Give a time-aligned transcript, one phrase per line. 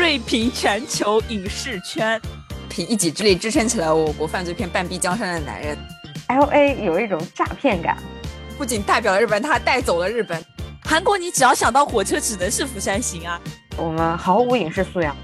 [0.00, 2.18] 锐评全球影视圈，
[2.70, 5.76] 凭一己之力支撑起来我国犯罪片半壁江山的男人。
[6.28, 7.98] L A 有一种诈骗感，
[8.56, 10.42] 不仅代表了日本，他还带走了日本。
[10.82, 13.38] 韩国，你只要想到火车，只能是釜山行啊。
[13.76, 15.14] 我们毫无影视素养。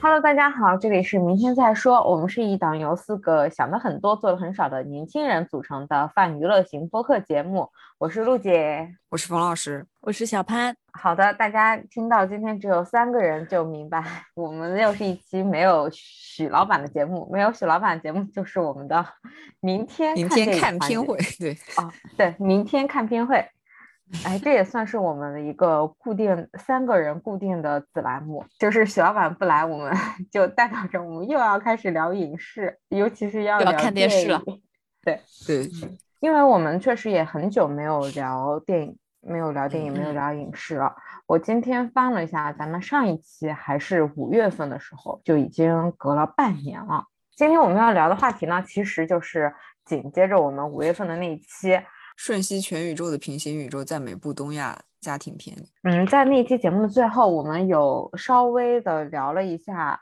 [0.00, 2.00] Hello，大家好，这里是明天再说。
[2.08, 7.68] 我们是一档由四个想的很多、做的很少的年轻人组成的泛娱乐型播客节目。
[7.98, 10.76] 我是陆姐，我是冯老师，我是小潘。
[11.00, 14.02] 好的，大家听到今天只有三个人就明白，
[14.34, 17.28] 我们又是一期没有许老板的节目。
[17.32, 19.06] 没有许老板的节目，就是我们的
[19.60, 21.16] 明天明天看片会。
[21.38, 23.36] 对，哦，对，明天看片会。
[24.24, 29.92] 哎，这也算是我们的一个固定三个人固定的子栏目，就是许老板不来，我们
[30.32, 34.42] 就代表着我们又要开始聊影视，尤其是要要看电视了。
[35.04, 35.70] 对对，
[36.20, 40.94] 因为我们确实也很久没有聊电影，没有聊电影，没有聊影视了。
[41.26, 47.04] 我今天翻了一下，咱们上一期还是五月份的时候，就已经隔了半年了。
[47.36, 51.78] 今天我们要聊的话题呢，其实就是紧接着我们五月份的那一期。
[52.16, 55.56] 瞬息全宇宙的平行宇宙，在美部东亚家庭片。
[55.84, 60.00] 嗯，在那期节目的最后，我们有稍微的聊了一下，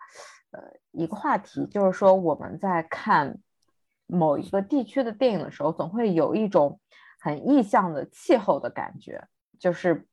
[0.52, 0.60] 呃，
[0.92, 3.36] 一个话题，就是说我们在看
[4.06, 6.80] 某一个地区的电影的时候，总会有一种
[7.18, 9.26] 很意象的气候的感觉，
[9.58, 10.06] 就是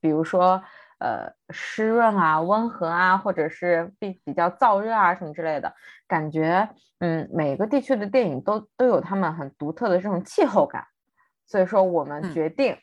[0.00, 0.62] 比如说，
[0.98, 5.74] 呃，湿润啊、温和啊，或者是比比较燥热啊什么之类的
[6.06, 6.68] 感觉。
[6.98, 10.86] 嗯，每个地区的电影都都有他们很独特的这种气候感。
[11.46, 12.76] 所以说，我们决定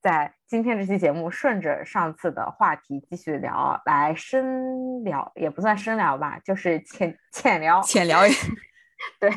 [0.00, 8.22] 在今天这期节目顺着上次的话题继续聊，来深聊也不算深聊吧，就是浅浅聊，浅聊。
[9.20, 9.30] 对，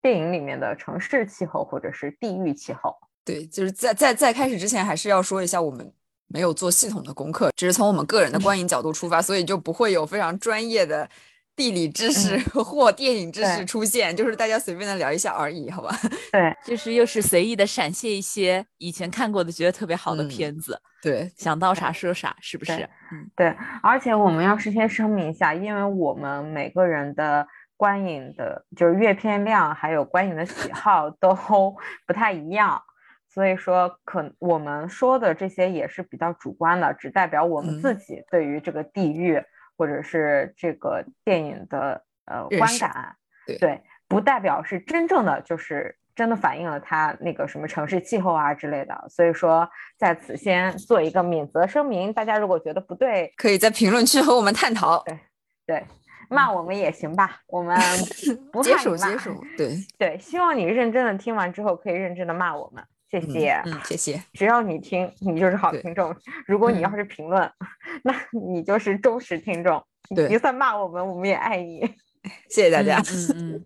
[0.00, 2.96] 电影里面的城市气候或者是地域气候。
[3.24, 5.92] 对，就是在在在开始之前，还是要说一下，我们
[6.26, 11.08] 没有做系统的功课，只是从我们个人的观影角度出发，所以就不会有非常专业的。
[11.56, 15.92] 地理知识 或电影知识出现，就是大家随便的聊一下而已，好吧？
[16.30, 22.74] 对，就是又是随意的闪现一些以前看过的觉得特别好的片子，对，想到啥说啥，是不是？
[23.10, 23.52] 嗯，对。
[23.82, 27.44] 而且我们要事先声明一下，因为我们每个人的
[27.78, 31.34] 观影的，就是阅片量还有观影的喜好都
[32.06, 32.82] 不太一样，
[33.26, 39.42] 所以说可我们说的这些也是比较主观的，只代表我们自己对于这个地域。
[39.80, 43.14] 或者是这个电影的呃观感，
[43.60, 49.06] 对，不代表是真正的就是真的反映了它那个什么城市气候啊之类的。
[49.08, 55.00] 所以说在此先做一个免责声明，大家如果觉得不对，可以在评论区和我们探讨。
[55.04, 55.20] 对
[55.64, 55.86] 对，
[56.28, 57.76] 骂我们也行吧，我们
[58.52, 59.34] 不接受接受。
[59.56, 62.84] 对对，希望你认真的听完之后可以认真的骂我们。
[63.10, 64.22] 谢谢，嗯，谢谢。
[64.34, 66.14] 只要你听，你就是好听众。
[66.46, 67.50] 如果你要是评论，
[68.04, 69.82] 那你就是忠实听众。
[70.14, 71.80] 对，就算骂我们，我们也爱你。
[72.50, 72.98] 谢谢大家。
[73.32, 73.64] 嗯嗯。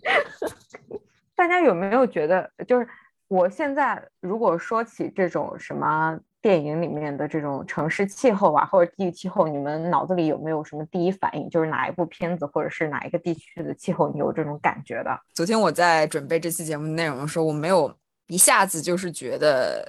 [1.34, 2.86] 大家有没有觉得，就是
[3.26, 11.48] 我现在如果说起这种什么电影里面的这种城市气候啊，或者地域气候，你们脑子里有没有什么第一反应？
[11.48, 15.18] 就是哪一部片子，或者是哪一个地区的气候，你有这种感觉的？
[15.32, 17.90] 昨天我在准备这期节目内容的时候，我没有。
[18.28, 19.86] 一下子就是觉得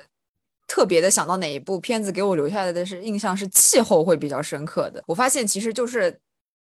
[0.67, 5.01] 特别的想到哪一部片子给我留下来的是印象是气候会比较深刻的。
[5.07, 6.19] 我发现其实就是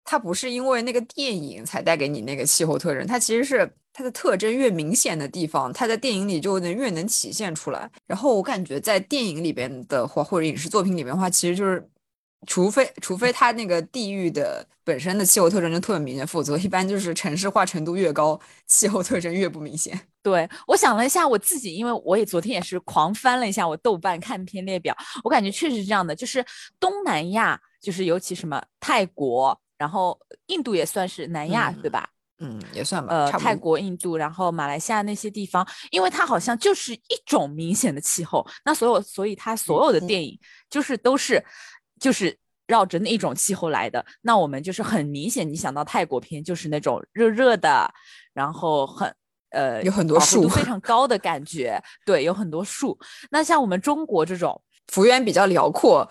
[0.08, 7.90] 它不是因为那个电影才带给你那个气候特征，它其实是它的特征越明显的地方，它在电影里就能越能体现出来。
[8.06, 11.86] 然后我感觉在电影里边的话，或者影视作品里面的话，其实就是。
[12.46, 18.38] 除非除非它那个地域的本身的气候特征就特别明显，否则一般就是城市化程度越高，
[18.68, 20.00] 气候特征越不明显。
[20.22, 26.42] 对我想了一下，我自己因为我也昨天也是狂翻了一下我豆瓣看片列表，我感觉确实是这样的，就是
[26.78, 30.18] 东南亚，就是尤其什么泰国，然后
[30.48, 32.06] 印度也算是南亚，对吧？
[32.40, 33.14] 嗯，也算吧。
[33.14, 41.42] 呃，泰国、印度，然后马来西亚那些地方，因为它好像就是一种明显的气候，那所有所以它所有的电影就是都是。
[42.00, 42.38] 就是
[42.68, 47.92] 绕着那一种气候来的，那我们就是很明显，你想到泰国片就是那种热热的，
[48.32, 49.12] 然后很
[49.50, 52.96] 呃有很多树，非 常高的感觉，对，有很多树。
[53.32, 56.08] 那像我们中国这种幅员比较辽阔，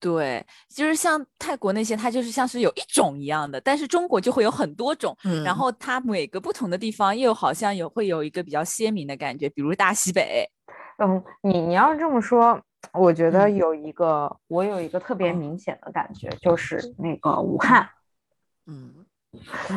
[0.00, 10.48] 对，就是像泰国那些，它就是像是有一种一样的，但是中国就会有很多种，然后它每个不同的地方又好像有会有一个比较鲜明的感觉，比如大西北。
[10.98, 12.60] 嗯，你你要这么说。
[12.92, 17.88] 我觉得有一个，我有一个特别明显的感觉，就是那个武汉。
[18.66, 19.04] 嗯，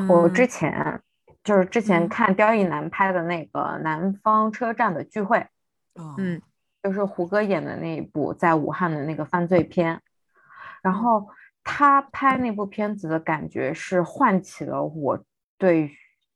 [0.08, 1.02] 我之前
[1.44, 5.38] 就是之前看刁亦男拍的那个《南方车站的聚会》，
[6.18, 6.40] 嗯，
[6.84, 10.00] 就是胡歌演的那一部在武汉的那个犯罪片。
[10.81, 11.28] 然后
[11.63, 15.24] 他拍那部片子的感觉是唤起了我
[15.57, 15.92] 对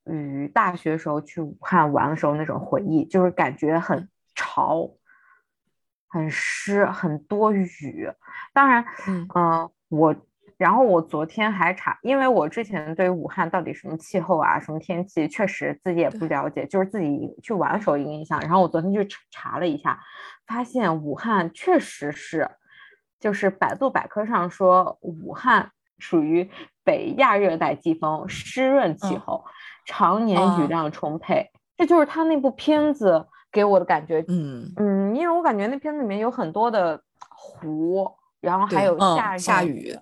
[0.05, 4.87] 于大学时候去武汉玩的时候那种回忆，就是感觉很潮、
[6.07, 8.07] 很湿、很多雨。
[8.53, 10.15] 当然，嗯呃，我
[10.57, 18.39] 然后我昨天还查，因为我之前对武汉到底什么气候啊、什么天气，确实自己也不了解，就是自己去玩的时候一个印象。
[18.41, 19.99] 然后我昨天去查查了一下，
[20.45, 22.49] 发现武汉确实是，
[23.25, 26.47] 就是百度百科上说武汉属于
[26.83, 29.45] 北亚热带季风，湿润气嗯候，
[29.83, 31.49] 常年雨哦量充沛。
[31.75, 34.23] 这就是他那部片子给我的感觉。
[34.27, 37.01] 嗯，嗯，因为我感觉那片子里面有很多的
[37.35, 38.07] 湖，
[38.41, 39.97] 然后还有嗯下雨下雨，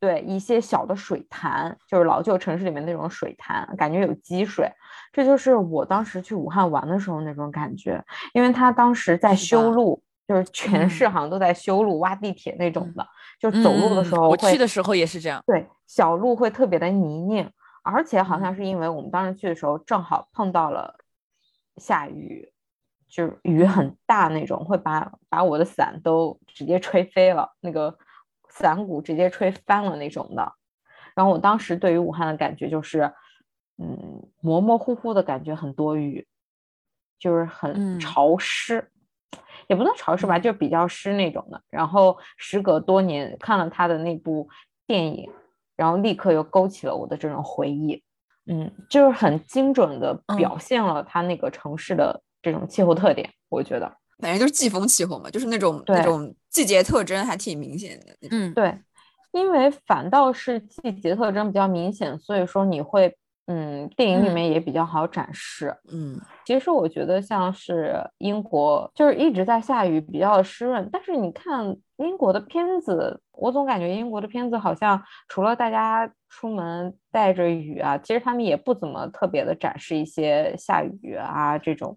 [0.00, 4.72] 对一些小的水潭，就是老旧城市里面那种水潭，感觉有积水。
[5.12, 8.02] 这就是我当时去武汉玩的时候那种感觉，
[8.32, 15.42] 因为他当时在修路，就是全市嗯好像都在修路、挖地铁那种嗯的，就是走路的嗯时候我去的时候也是这样。
[15.46, 17.48] 对，小路会特别的泥泞，
[17.82, 20.96] 而且好像嗯是因为我们当时去的时候正好碰到了
[21.76, 22.50] 下雨，
[23.08, 27.98] 就是雨很大那种，会把把我的伞都直接吹飞了，那个
[28.48, 30.52] 伞骨直接吹翻了那种的。
[31.14, 33.12] 然后我当时对于武汉的感觉就是，
[33.76, 36.26] 嗯，模模糊糊的感觉很多雨，
[37.18, 38.90] 就是很嗯潮湿。
[39.68, 41.60] 也不能潮湿吧，嗯就比较湿那种的。
[41.70, 44.48] 然后时隔多年看了他的那部
[44.86, 45.28] 电影，
[45.76, 48.02] 然后立刻又勾起了我的这种回忆。
[48.46, 53.90] 嗯，就是很精准的嗯表现了他那个城市的这种气候特点，我觉得。
[54.18, 58.06] 反正就是季风气候嘛，就是那种那种季节特征还挺明显的。
[58.30, 58.78] 嗯，对，
[59.32, 63.16] 因为反倒是季节特征比较明显，所以说你会，
[63.46, 65.76] 嗯，电影里嗯面也比较好展示。
[65.92, 70.88] 嗯，其实我觉得像是英国，就是一直在下雨，比较湿润。
[70.90, 81.96] 但是你看英国的片子，我总感觉英国的片子好像除了大家出门带着雨啊，其实他们也不怎么特别的展示一些下雨啊这种。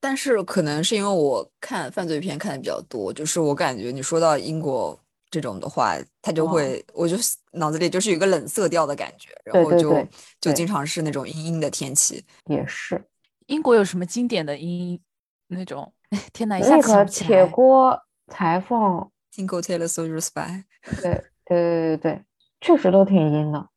[0.00, 4.98] 但是可能是因为我看犯罪片看的比较多，就是我感觉你说到英国
[5.30, 7.16] 这种的话，它就哦会，我就
[7.52, 10.08] 脑子里就是有一个冷色调的感觉，然后就对对对对
[10.40, 12.24] 就经常是那种阴阴的天气。
[12.46, 13.02] 也是
[13.46, 15.00] 英国有什么经典的阴
[15.48, 15.92] 那种？
[16.10, 17.46] 哎，天哪，一下那个子想不起铁。
[17.46, 17.96] 锅
[18.28, 20.64] 裁缝，Tingle Tailor Soldier Spy，
[21.00, 22.24] 对对对对对，
[22.60, 23.68] 确实都挺阴的。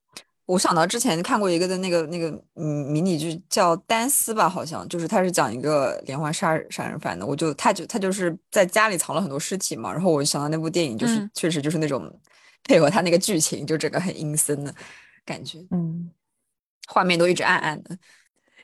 [0.45, 12.11] 我想到之前看过一个的那个那个嗯迷你剧叫《单丝》吧，好像就是他是讲一个连环杀杀人犯的，我就他就他就是在家里藏了很多尸体嘛，然后我就想到那部电影，就是、嗯确实就是那种
[12.63, 14.73] 配合他那个剧情，就整个很阴森的
[15.25, 16.11] 感觉，嗯，
[16.87, 17.97] 画面都一直暗暗的。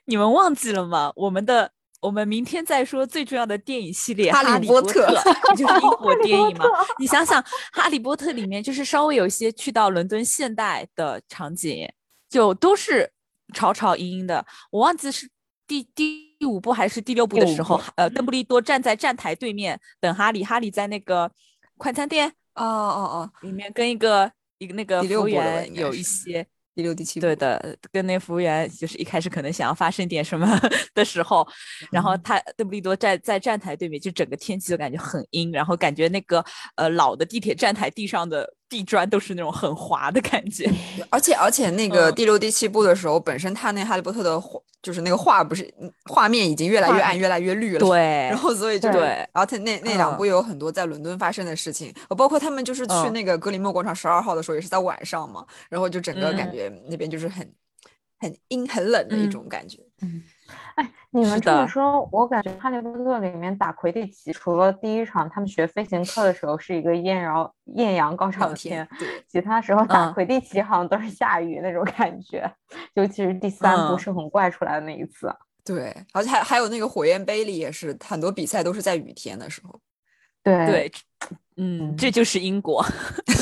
[0.05, 1.13] 你们忘记了吗？
[1.15, 5.07] 我们的我们明天再说最重要的电影系列《哈利波波特
[5.55, 6.95] 就是英国电影吗哈利波特？
[6.99, 7.41] 你想想，
[7.73, 11.87] 《哈利波特》里面就是稍微有一些去到伦敦现代的场景，
[12.29, 13.11] 就都是
[13.53, 14.45] 吵吵嘤嘤的。
[14.71, 15.29] 我忘记是
[15.67, 21.29] 第第五部还是第六部的时候，呃，邓布利多站在站台对面等哈利，哈利在那个
[21.77, 26.47] 快餐店哦哦哦，里面跟一个一个那个服务员有一些。
[26.79, 30.47] 第六、第七部，对的，跟那服务员就是一开始可能想要发生点什么
[30.95, 31.45] 的时候，
[31.91, 36.41] 然后嗯他邓布利多站在站台对面，就整个天气就感觉很阴，然后感觉那个
[36.75, 40.71] 呃老的地铁站台地上的地砖都是那种很滑的感觉。
[41.09, 42.15] 而且而且那个嗯。
[42.15, 47.97] 第六、第七部的时候，本身他那哈利波特的画，就是那个画不是嗯画面已经越来越暗、越来越绿了，对
[48.29, 50.17] 然，后所以就对然后他那那两嗯。
[50.17, 53.13] 部有很多在伦敦发生的事情，嗯包括他们就是去嗯。
[53.13, 56.53] 那个格林莫广场十二号的时候，也是在晚上嘛，然后就整个感嗯。
[56.53, 57.49] 觉那边就是很
[58.19, 59.79] 很阴很冷的一嗯种感觉。
[60.01, 60.23] 嗯
[60.75, 68.87] 哎，你们这么说，我感觉《哈利波特》里面打魁地奇，除了第一场他们学飞行课的时候是一个艳阳艳阳高照的天
[69.27, 72.49] 其他时候打嗯魁地奇好像都是下雨那种感觉，
[72.93, 75.31] 尤其是第三部嗯是很怪出来的那一次。
[75.65, 79.79] 对，而且还还有那个火焰杯里也是很多比赛都是在雨天的时候。
[80.41, 80.91] 对对，
[81.57, 82.83] 嗯，这嗯就是英国，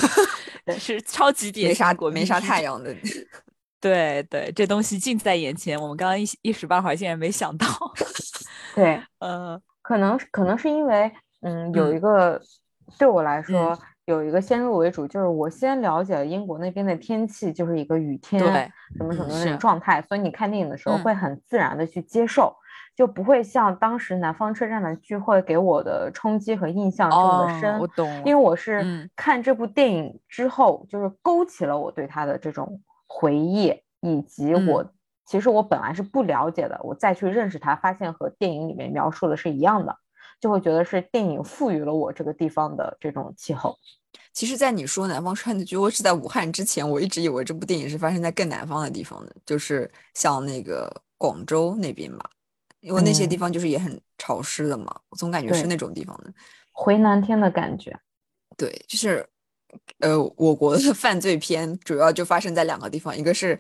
[0.80, 2.94] 是超级典没啥型英国没啥太阳的，
[3.88, 7.66] 对对，这东西近在眼前，我们刚刚一时一时半会儿竟然没想到。
[8.76, 12.40] 对，呃，可能可能是因为，嗯，有嗯一个
[12.98, 22.56] 对我来说有一个先入为主，就是我先了解了英国那边的天气就是一个雨天，对，什么什么的那种状态，所以你看电影的时候嗯会很自然的去接受，
[22.96, 27.76] 就不会像当时南方车站的聚会给我的冲击和印象这么的深。
[27.76, 34.94] 哦，我懂，因为我是嗯看这部电影之后，就是勾起了我对他的这种回忆，以及嗯我、
[35.26, 39.98] 其实我本来是不了解的，我再去认识它，发现和电影里面描述的是一样的，
[40.40, 43.78] 就会觉得是电影赋予了我这个地方的这种气候。
[44.34, 52.24] 其实，在你说南方串子剧窝是在武汉之前，我一直以为这部电影是发生在更南方的地方的，就是像那个广州那边嘛，
[52.82, 56.32] 因为那些地嗯方就是也很潮湿的嘛，我总感觉是那种地方的。
[56.72, 58.00] 回南天的感觉。
[58.56, 59.28] 对，就是
[60.00, 63.60] 呃，我国的犯罪片主要就发生在两个地方，一个是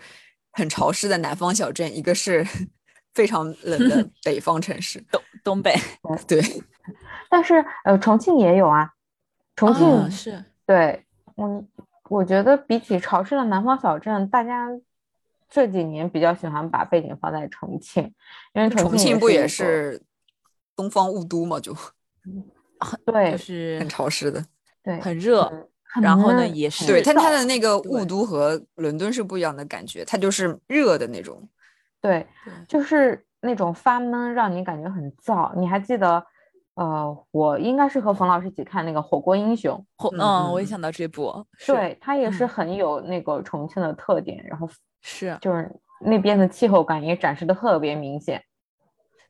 [0.52, 2.46] 很潮湿的南方小镇，一个是
[3.14, 5.04] 非常冷的 北方城市。
[5.12, 5.76] 东东北，
[6.28, 6.42] 对，
[7.30, 8.92] 但是呃，重庆也有啊，
[9.56, 11.06] 重庆、嗯是对，
[11.38, 11.68] 嗯，
[12.10, 14.68] 我觉得比起潮湿的南方小镇，大家
[15.50, 18.14] 这几年比较喜欢把背景放在重庆，
[18.54, 20.02] 因为重庆庆不也是
[20.76, 21.76] 东方雾都嘛，就
[23.06, 24.46] 对就是很潮湿的。
[24.84, 25.70] 对很热，
[26.02, 31.48] 然后呢也是对，但它的那个雾都和伦敦是不一样的感觉，它就是热的那种。
[32.00, 32.26] 对，
[32.68, 35.52] 就是那种发闷，让你感觉很燥。
[35.60, 36.24] 你还记得，
[36.76, 41.24] 呃，我应该是和冯老师一起看那个《火锅英雄火嗯嗯，我也嗯想到这部，》，
[41.58, 44.70] 是对，它也是嗯很有那个重庆的特点，然后
[45.02, 48.42] 是就是那边的气候感也展示的特别明显。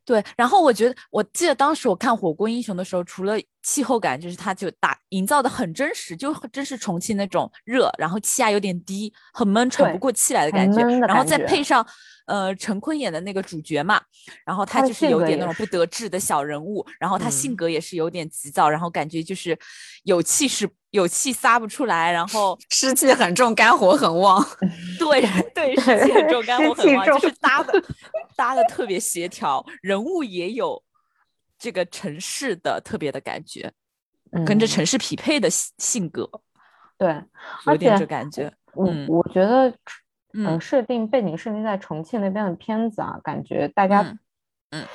[0.08, 11.86] 对，然后我觉得，我记得当时我看《火锅英雄》的时候，除了气候感，就是它就打营造的很真实，就真是重庆那种热，然后气压有点低，很闷，喘不过气来的感觉，然后再配上
[12.28, 14.00] 呃陈坤演的那个主角嘛，
[14.46, 19.58] 然后他就是有点那种不得志的小人物，然后他性嗯格也是有点急躁，然后感觉就是
[20.04, 24.46] 有气势有气撒不出来，然后 湿气很重，肝火很旺。
[25.00, 25.22] 对
[25.54, 27.84] 对，湿气很重， 肝火很旺，就是搭的
[28.36, 30.82] 搭的特别协调，人物也有
[31.58, 33.72] 这个城市的特别的感觉，
[34.46, 36.30] 跟着嗯城市匹配的性性格，
[36.98, 37.24] 对，
[37.68, 38.52] 有点这感觉。
[38.80, 39.74] 嗯我觉得，
[40.38, 40.46] 嗯。
[40.46, 44.20] 呃，设定背景设定在重庆那边的片子啊，感觉大家嗯
[44.72, 44.86] 嗯。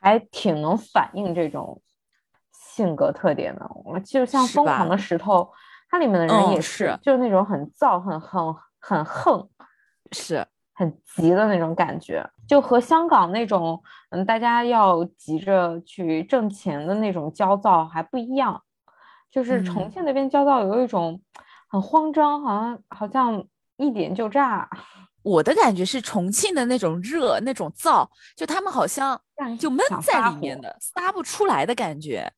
[0.00, 1.80] 还挺能反映这种
[2.52, 3.66] 性格特点的。
[3.84, 5.40] 我就像《疯狂的石头》，
[5.88, 9.48] 它里面的人嗯也是就是那种很燥、很很很横、
[10.12, 18.62] 是，很急的那种感觉，就和香港那种嗯大家要急着去挣钱的那种焦躁还不一样。
[19.30, 19.90] 就是重嗯。
[19.90, 21.20] 庆那边焦躁有一种
[21.68, 23.44] 很慌张，好像好像
[23.76, 24.68] 一点就炸，
[25.22, 29.20] 我的感觉是重庆的那种热、那种燥，就他们好像
[29.58, 32.30] 就闷在里面的，撒不出来的感觉。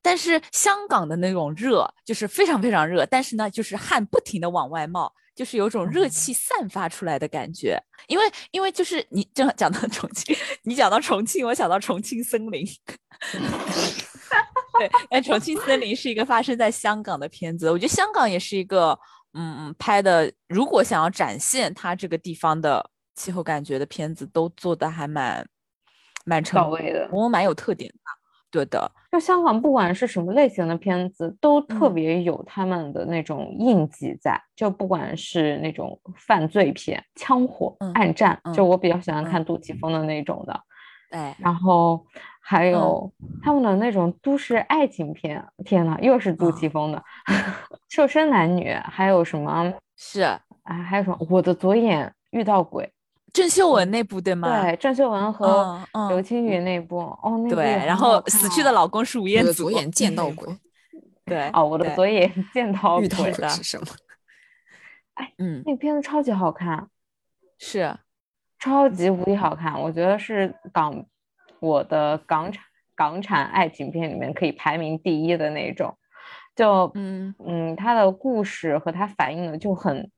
[0.00, 7.78] 但是香港的那种热就是非常非常热，但是呢，就是汗不停的往外冒，就是有种热气散发出来的感觉。
[8.06, 12.64] 因为因为就是你正好讲到重庆， 你讲到重庆，我想到重庆森林。
[14.78, 18.96] 对，但重庆森林是一个发生在香港的片子，我觉得香港也是一个，
[19.38, 25.46] 嗯嗯，拍的如果想要展现它这个地方的气候感觉的片子，都做的还蛮
[26.24, 27.08] 蛮成到位的。
[27.12, 27.98] 我，蛮有特点的。
[28.50, 34.40] 对的，就香港不管是什么类型的片子，都特嗯别有他们的那种印记在。
[34.56, 40.58] 就不管是那种犯罪片、枪火、嗯暗战，就嗯我比较喜欢看嗯杜琪峰的那种的。
[41.10, 42.04] 哎，然后
[42.40, 43.12] 还嗯有
[43.42, 47.02] 他们的那种都市爱情片，天呐，又是杜啊琪峰的
[47.88, 50.40] 瘦身男女，还有什么是啊？
[50.64, 52.92] 还有什么我的左眼遇到鬼？
[53.32, 54.62] 郑秀文那部对吗？
[54.62, 60.48] 对，郑秀文和刘青云那部，哦，那部对，然后死去的老公是吴彦祖的左，眼见到鬼，
[61.26, 63.86] 对，哦，我的左眼见到遇到鬼是的是什么？
[65.14, 66.88] 哎嗯，那个片子超级好看，
[67.58, 67.94] 是，
[68.58, 71.04] 超级无敌好看，我觉得是港
[71.60, 72.62] 我的港产
[72.94, 75.96] 港产爱情片里面可以排名第一的那种。
[76.56, 80.10] 就嗯嗯，它的故事和它反映的就很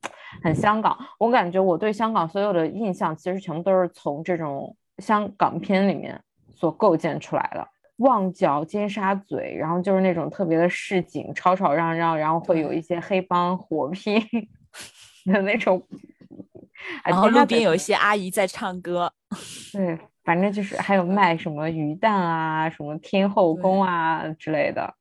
[0.43, 0.97] 很香港。
[1.19, 6.19] 我感觉我对香港所有的印象其实全部都是从这种香港片里面
[6.55, 7.69] 所构建出来的。
[7.99, 14.19] 旺角、尖沙咀，然后就是那种特别的市井，吵吵嚷嚷，然后会有一些黑帮火 拼
[15.27, 15.87] 的那种。
[17.03, 19.13] 啊 然后路边有一些阿姨在唱歌，
[19.73, 24.95] 对，反正就是还有卖什么鱼蛋啊、什么天后宫啊之类的。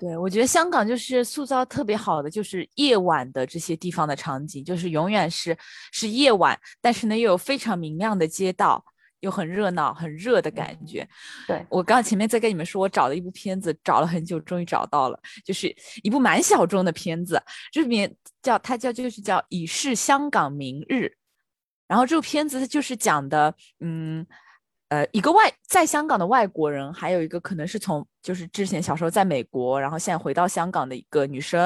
[0.00, 5.56] 对，我觉得香港就是塑造特别好的，就是夜晚的这些地方的场景，就是永远是
[5.92, 8.84] 是夜晚，但是呢又有非常明亮的街道，
[9.22, 11.04] 又很热闹、很热的感觉。
[11.48, 20.94] 对我刚刚前面在跟你们说，我找了一部片子，找了很久，终于找到了，就是一部蛮小众的片子，这里面叫它叫就是叫《已是香港明日》，
[21.88, 24.26] 然后这部片子它就是讲的，嗯。
[24.88, 31.60] 呃，一个外在香港的外国人，还有一个可能是从就是之前小时候在美国，然后现在回到香港的一个女生，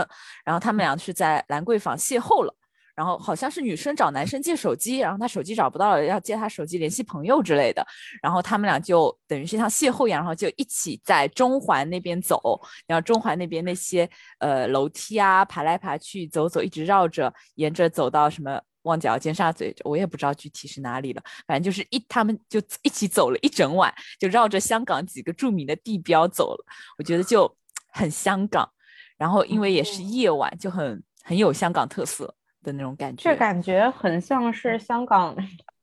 [0.45, 2.55] 然后他们俩是在兰桂坊邂逅了，
[2.97, 7.87] 然后好像是女生找男生借手机，然后他手机找不到了，要借他手机联系朋友之类的，
[8.23, 12.41] 然后他们俩就等于是像邂逅一样，然后就一起在中环那边走，
[12.87, 18.61] 然后中环那边那些呃楼梯啊，爬来爬去，走走，一直绕着，沿着走到什么。
[18.87, 21.21] 旺角尖沙咀，我也不知道具体是哪里了。
[21.45, 26.65] 反正就是一，他们就一起走了一整晚，就绕着香港几个著名的地标走了。
[26.97, 27.53] 我觉得就
[27.93, 28.71] 很香港，
[29.19, 32.33] 然后因为也是夜晚，就很很有香港特色
[32.67, 33.23] 的那种感觉。
[33.23, 35.35] 这感觉很像是香港，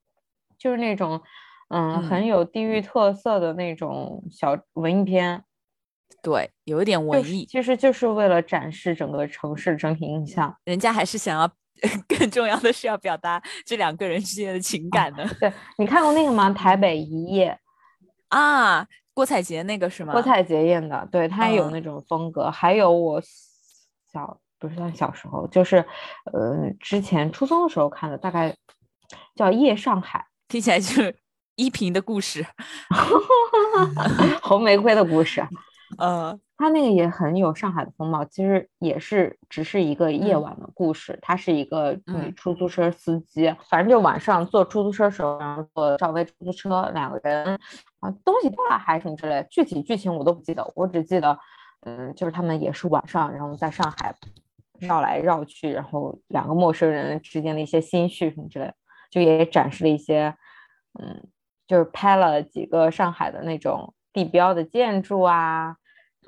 [0.59, 1.19] 就是那种
[1.69, 5.43] 嗯很有地域特色的那种小文艺片。
[6.21, 10.55] 对，有一点文艺，其实就是为了展示整个城市整体印象。
[10.65, 11.49] 人家还是想要。
[12.07, 15.27] 更重要的是要表达这两个人之间的情感的。
[15.39, 16.49] 对你看过那个吗？
[16.51, 17.59] 台北一夜
[18.29, 20.13] 啊，郭采洁那个是吗？
[20.13, 22.49] 郭采洁演的，对她有那种风格。
[22.49, 23.21] 还有我
[24.13, 25.84] 小不是算小时候，就是
[26.32, 28.55] 呃之前初中的时候看的，大概
[29.36, 31.13] 叫《夜上海》，听起来就是
[31.55, 32.46] 依萍的故事，
[34.41, 35.46] 红玫瑰的故事。
[35.98, 41.20] 呃，他那个也很有上海的风貌，其实也是只是一个夜晚的故事。
[41.22, 47.60] 他是一个女出租车司机，反正就晚上坐出租车时候，然后坐赵薇出租车，两个人
[48.00, 51.38] 啊东西掉了还是什么之类，具体剧情我都不记得，我只记得，
[51.82, 54.15] 嗯，就是他们也是晚上，然后在上海
[54.80, 58.75] 绕来绕去，然后两个陌生人之间的一些心绪什么之类的，
[59.12, 60.36] 就也展示了一些，
[61.00, 61.27] 嗯，
[61.68, 65.75] 就是拍了几个上海的那种地标的建筑啊。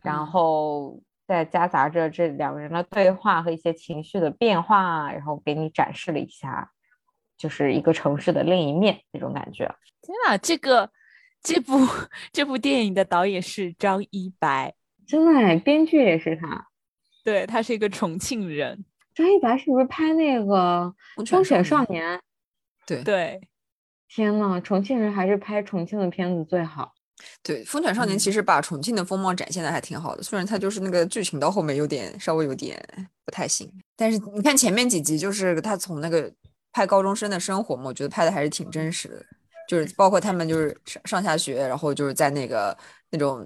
[0.04, 6.70] 然后再夹杂着这两个人的对话和一些情绪的变化，然后给你展示了一下，
[7.38, 9.74] 就是一个城市的另一面那种感觉。
[10.02, 10.92] 天呐，这个
[11.42, 11.80] 这部
[12.34, 14.76] 这部电影的导演是张一白，
[15.08, 16.68] 真的，编剧也是他。
[17.26, 18.86] 对他是一个重庆人。
[19.14, 20.94] 张一白是不是拍那个
[21.26, 22.18] 《风雪少年》？
[22.86, 23.42] 对对。
[24.08, 26.94] 天呐，重庆人还是拍重庆的片子最好。
[27.42, 32.80] 对《风犬少年》其实把重庆的风貌展现的还挺好的，虽然它就是那个剧情到后面有点稍微有点
[33.26, 36.32] 不太行，但是你看前面几集，就是他从那个
[36.72, 39.26] 拍高中生的生活嘛，我觉得拍的还是挺真实的，
[39.68, 42.78] 就是包括他们就是上上下学，然后就是在那个
[43.10, 43.46] 那种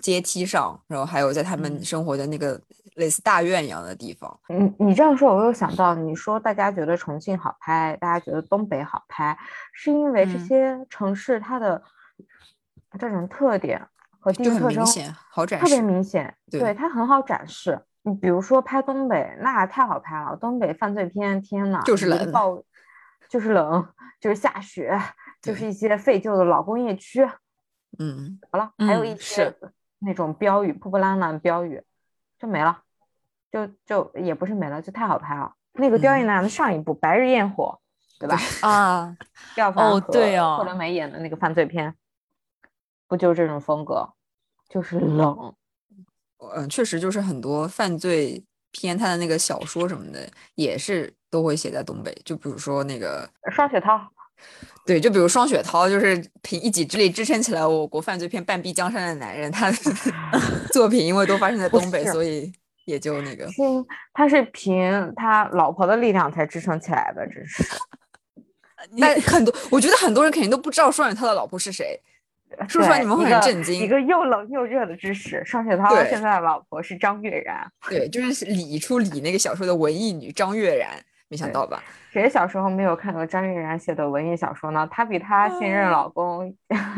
[0.00, 2.60] 阶梯上，然后还有在他们生活的那个
[2.94, 4.40] 类似大院一样的地方。
[4.48, 9.36] 你你这样说，我又想到，你说大家觉得重庆好拍，大家觉得东北好拍，
[9.72, 11.82] 是因为这些城市它的。
[13.00, 13.88] 这种特点
[14.20, 14.84] 和地域特征
[15.30, 17.80] 好展示，特别明显，对它很好展示。
[18.02, 20.36] 你比如说拍东北，那太好拍了。
[20.36, 22.30] 东北犯罪片，天呐，就是冷，
[23.30, 23.88] 就是冷，
[24.20, 25.00] 就是下雪，
[25.40, 27.26] 就是一些废旧的老工业区。
[27.98, 29.56] 嗯，好了，还有一些
[30.04, 31.82] 那种标语，破破烂烂标语，
[32.38, 32.82] 就没了，
[33.50, 35.54] 就就也不是没了，就太好拍了。
[35.72, 37.78] 那个刁亦男的上一部《白日焰火》，
[38.20, 38.36] 对吧？
[38.68, 39.16] 啊，
[39.56, 41.94] 廖凡和霍伦梅演的那个犯罪片。
[43.08, 44.08] 不就是这种风格，
[44.70, 45.54] 就是冷。
[46.54, 52.10] 嗯，确实就是很多犯罪片，他的那个小说什么的也是都会写在东北。
[52.24, 54.00] 就比如说那个双雪涛，
[54.84, 59.76] 对，就比如双雪涛，就是凭一己之力支撑起来我国犯罪片半壁江山的男人，他的
[60.72, 62.52] 作品因为都发生在东北，所以
[62.84, 63.48] 也就那个。
[64.12, 67.64] 他是凭他老婆的力量才支撑起来的，真是。
[68.96, 72.00] 那很多，我觉得很多人肯定都不知道双雪涛的老婆是谁。
[72.68, 75.42] 说出来你们会很震惊，一个又冷又热的知识。
[75.46, 80.90] 双雪涛现在的老婆是张悦然，对，就是李出李那个小说的文艺女张悦然，
[81.28, 81.82] 没想到吧？
[82.12, 84.86] 谁小时候没有看过张悦然写的文艺小说呢？
[84.90, 86.54] 她比她现任老公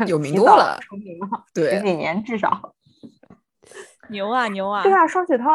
[0.07, 2.73] 有名 多了，出名了，对，十几年至少。
[4.09, 4.83] 牛啊牛啊！
[4.83, 5.45] 对啊，双雪涛，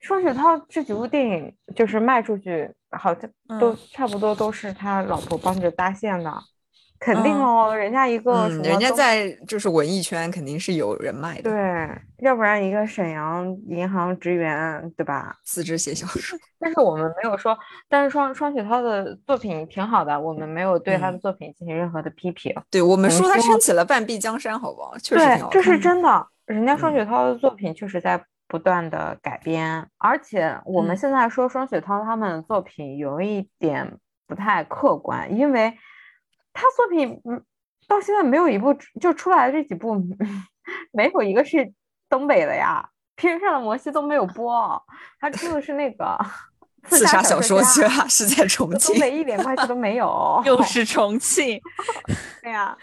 [0.00, 6.32] 双雪涛这几部电影就是卖出去，好像都差不多都是他老婆帮着搭线的。
[7.04, 15.36] 肯定哦，人家一个，人家在就是文艺圈肯定是有人脉的，对，要不然一个沈阳银行职员，对吧？
[15.44, 17.54] 辞职写小说， 但是我们没有说，
[17.90, 22.54] 但是双双雪涛的作品挺好的，我们没有对他的作品进行任何的批评。
[22.70, 24.96] 对我们说他撑起了半壁江山，好不好？
[24.96, 25.50] 确实挺好。
[25.50, 35.74] 这是真的，人家双雪涛的作品确实在不断的改编，而且我们现在说双雪涛他们的作品有一点不太客观，因为。
[36.54, 37.44] 他作品嗯，
[37.86, 39.94] 到现在没有一部就出来的这几部，
[40.90, 41.70] 没有一个是
[42.08, 42.88] 东北的呀。
[43.16, 44.82] 《披上的摩西》都没有播，
[45.20, 46.04] 他出的是那个
[46.88, 47.66] 《刺杀小说家》，
[48.08, 51.60] 是在重庆，东北一点关系都没有， 又是重庆。
[52.42, 52.76] 对呀，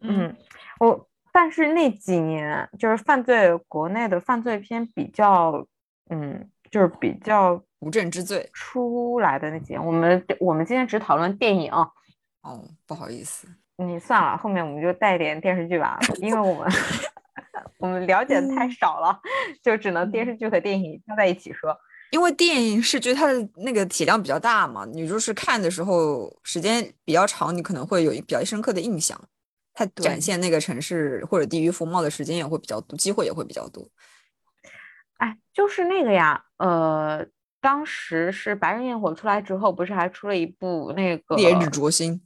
[0.00, 0.36] 嗯，
[0.78, 5.66] 我但是那几年就是犯罪国内的犯罪片比较，
[6.10, 11.72] 嗯，就是比较无证之罪出来的那几年，我们我们今天只讨论电影。
[12.48, 16.72] 哦，不好意思，你算了，后面我们就带点电视剧吧，因为我们
[17.78, 19.20] 我们了解的太少了，
[19.62, 21.76] 就只能电视剧和电影加在一起说。
[22.10, 29.20] 因为电影视剧它的那个体量比较大嘛，你就是看的时候时间比较长，你可能会有一比较深刻的印象。
[29.74, 33.86] 它展现那个城市或者地域风貌的时间也会比较多，机会也会比较多。
[35.18, 37.24] 哎，就是那个呀，呃，
[37.60, 42.12] 当时是《白日焰火》出来之后，不是还出了一部那个《烈日灼心》《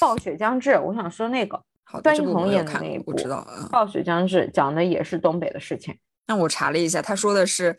[0.00, 0.70] 暴雪将至》？
[0.80, 1.62] 我想说那个
[2.02, 5.96] 段奕宏演的那一部，我知道，《暴雪将至》讲的也是东北的事情。
[6.26, 7.78] 那我查了一下，他说的是。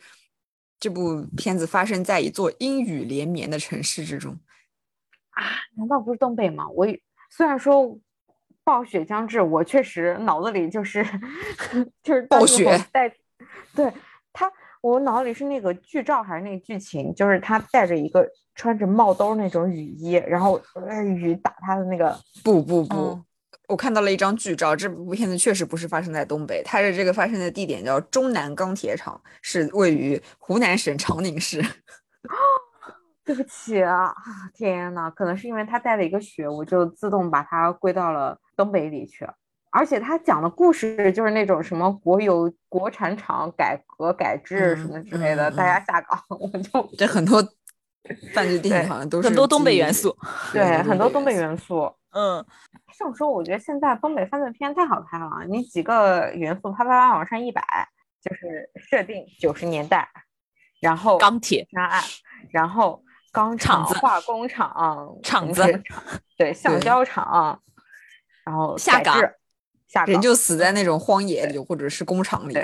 [0.80, 4.38] 这部片子发生在一座阴雨连绵的城市之中，
[5.30, 5.42] 啊？
[5.78, 6.68] 难道不是东北吗？
[6.68, 6.86] 我
[7.30, 7.98] 虽然说
[8.64, 11.02] 暴雪将至，我确实脑子里就是
[12.02, 13.08] 就是暴雪带，
[13.74, 13.90] 对
[14.32, 20.60] 他，我脑子里是那个剧照还是那个剧情，就是他带着一个穿着帽兜那种雨衣，然后
[21.16, 23.20] 雨打他的那个，不不不。
[23.68, 31.64] 我看到了一张剧照，这部片子确实不是发生在东北，它的这个发生的地点叫中南钢铁厂，是位于湖南省长宁市。
[33.24, 34.14] 对不起啊，
[34.52, 39.26] 天呐，可能是因为他带了一个雪，我就自动把它归到了东北里去。
[39.70, 47.42] 而且他讲的故事就是那种什么国有国产厂改革改制什么之类的，大家下岗， 我就这很多
[48.34, 50.16] 犯罪电影好像都是很多东北元素，
[50.52, 51.90] 对，很多东北元素。
[52.10, 52.44] 嗯，
[52.98, 55.28] 这么说，我觉得现在东北犯罪片太好看了。
[55.48, 57.62] 你几个元素啪啪啪往上一摆，
[58.22, 60.08] 就是设定九十年代，
[60.80, 62.02] 然后钢铁杀案，
[62.50, 65.82] 然后钢厂、化工厂、厂子，
[66.36, 67.60] 对，橡胶厂，
[68.44, 69.18] 然后下岗，
[69.88, 72.54] 下人就死在那种荒野里或者是工厂里，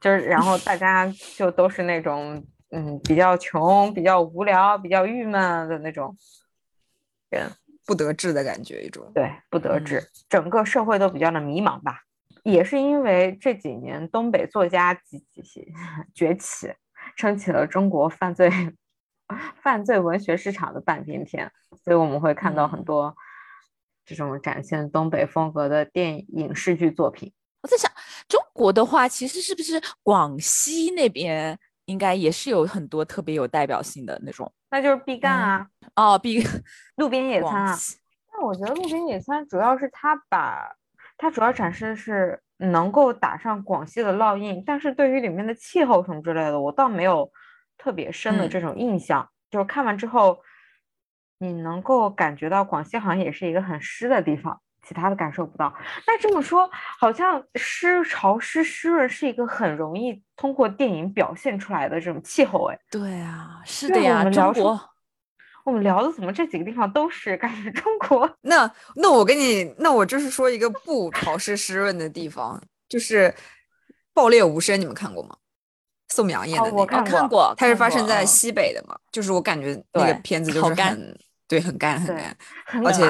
[0.00, 1.06] 就是，然后大家
[1.36, 6.16] 就都是那种嗯比较穷、比较无聊、比较郁闷的那种
[7.30, 7.50] 人。
[7.84, 12.02] 不得志的感觉，一种对不得志，整个社会都比较的迷茫吧。
[12.44, 15.42] 也是因为这几年东北作家几几
[16.14, 16.72] 崛起，
[17.16, 18.48] 撑起了中国犯罪
[19.60, 21.50] 犯罪文学市场的半边天，
[21.82, 23.14] 所以我们会看到很多
[24.04, 27.32] 这种展现东北风格的电影视剧作品。
[27.62, 27.90] 我在想，
[28.28, 34.52] 中国的话，其实是不是广西那边应该也是有很多特别有代表性的那种？
[34.70, 35.66] 那就是毕赣啊，
[35.96, 36.42] 哦，毕
[36.96, 37.76] 路边野餐啊。
[38.32, 40.74] 但我觉得路边野餐主要是它把，
[41.18, 47.30] 它主要展示的是能够打上广西的烙印，但是对于里面的气候什么之类的，我倒没有
[47.76, 49.28] 特别深的这种印象。
[49.50, 50.40] 就是看完之后，
[51.38, 54.62] 你能够感觉到广西好像也是一个很湿的地方。
[54.86, 55.72] 其他的感受不到，
[56.06, 56.68] 那这么说，
[56.98, 64.80] 好像湿潮湿湿润是一个很容易通过电影表现出来的这种气候，哎，对啊，是的呀，中国，
[65.64, 68.28] 我们聊的怎么这几个地方都是感觉中国？
[68.40, 73.28] 那那我跟你，那我就是说一个不潮湿湿润的地方，就是
[74.12, 75.36] 《爆裂无声》，你们看过吗？
[76.08, 82.36] 宋阳演的那个，我看过，它是发生在西北的嘛，就是我感觉那个片子就是很对，很干很干，
[82.84, 83.04] 而且。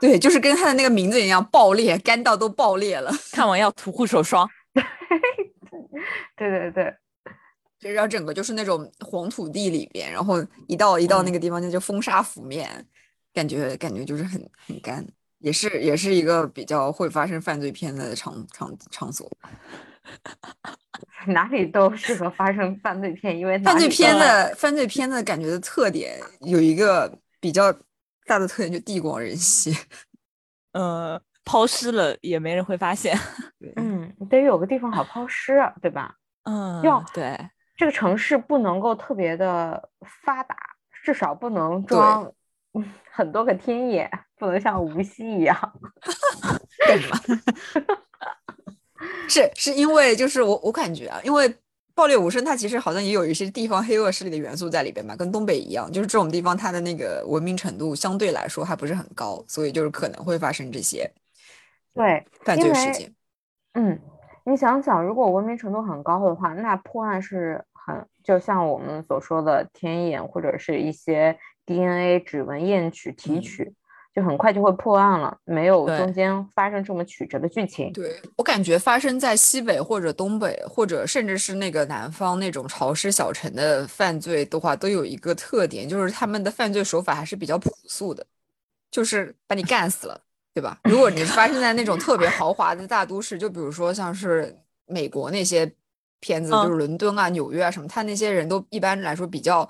[0.00, 3.12] 对，就是跟他的那个名字一样，爆裂，干到都爆裂了。
[3.32, 4.48] 看完要涂护手霜。
[6.36, 6.94] 对对对，
[7.78, 12.66] 就然后整个就是那种黄土地里边，然后一到一到那个地方，那就风沙拂面，
[13.34, 15.06] 感觉感觉就是很很干，
[15.40, 19.30] 也是也是一个比较会发生犯罪片的场场场所。
[21.28, 27.70] 哪里都适合发生犯罪片，因为犯罪片的犯罪片的感觉的特点有一个比较。
[28.26, 29.74] 大的特点就地广人稀，
[30.72, 33.16] 呃，抛尸了也没人会发现。
[33.76, 36.14] 嗯，得有个地方好抛尸，对吧？
[36.44, 37.38] 嗯，要对
[37.76, 39.90] 这个城市不能够特别的
[40.24, 40.56] 发达，
[41.04, 42.32] 至少不能装
[43.12, 45.56] 很多个天眼，不能像无锡一样。
[46.86, 47.16] 干什么？
[49.28, 51.54] 是是因为就是我我感觉啊，因为。
[52.00, 61.10] 爆裂无声，它其实好像也有一些地方黑恶势力的元素在里边吧，跟东北一样，就是这种地方它的那个文明程度相对来说还不是很高，所以就是可能会发生这些
[61.92, 63.12] 对犯罪事件。
[63.74, 64.00] 嗯，
[64.46, 73.74] 你想想，如果文明程度很高的话，那破案是很就像我们所说的天眼或者是一些 DNA 指纹验取提取。
[74.12, 77.92] 就很快就会破案了，没有中间发生这么曲折的剧情。
[77.92, 88.26] 对我感觉发生在西北或者东北，或者甚至是那个南方那种潮湿小城的犯罪的话，都有一个特点，就是他们的犯罪手法还是比较朴素的，
[88.90, 90.20] 就是把你干死了，
[90.52, 90.80] 对吧？
[90.84, 95.72] 如果你发生在那种特别豪华的大都市，就比如说像是美国那些
[96.18, 99.60] 片子，嗯就是伦敦啊、纽约啊什么，他那些人都一般来说比较，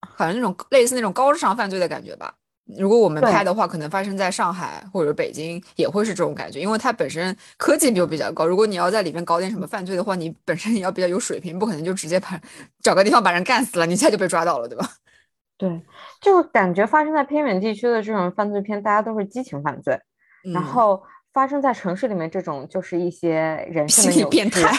[0.00, 2.34] 好像那种类似那种高智商犯罪的感觉吧。
[2.78, 8.46] 如果我们拍的话，可能发生在上海或者北京也会是这种感觉，因为它本身科技就比较高。
[8.46, 12.40] 如果你要在里面搞点什么犯罪的话，你本身也要比较有水平，不可能就直接把
[12.82, 14.88] 找个地方把人干死了，你一下就被抓到了，对吧？
[15.58, 15.82] 对，
[16.22, 19.92] 就是感觉发生在偏远地区的这种犯罪片，大家都是激情犯罪，
[20.54, 21.02] 然嗯后
[21.34, 23.34] 发生在城市里面这种就是一些
[23.70, 24.74] 人性的变态。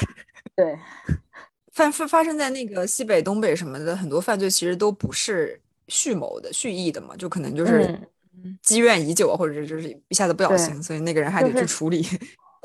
[0.56, 0.76] 对，
[1.72, 8.58] 发发发生在那个西北、东北什么的，很多犯罪其实都不是蓄谋的、蓄意的嘛，就可能就是嗯。
[8.64, 12.02] 积怨已久啊，或者是就是一下子不小心，所以那个人还得去处理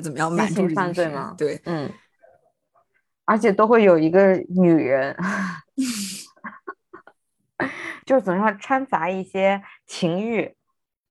[0.02, 1.92] 怎么样瞒住情这件事犯罪吗对，嗯，
[3.26, 5.14] 而且都会有一个女人，
[8.06, 10.54] 就是总要掺杂一些情欲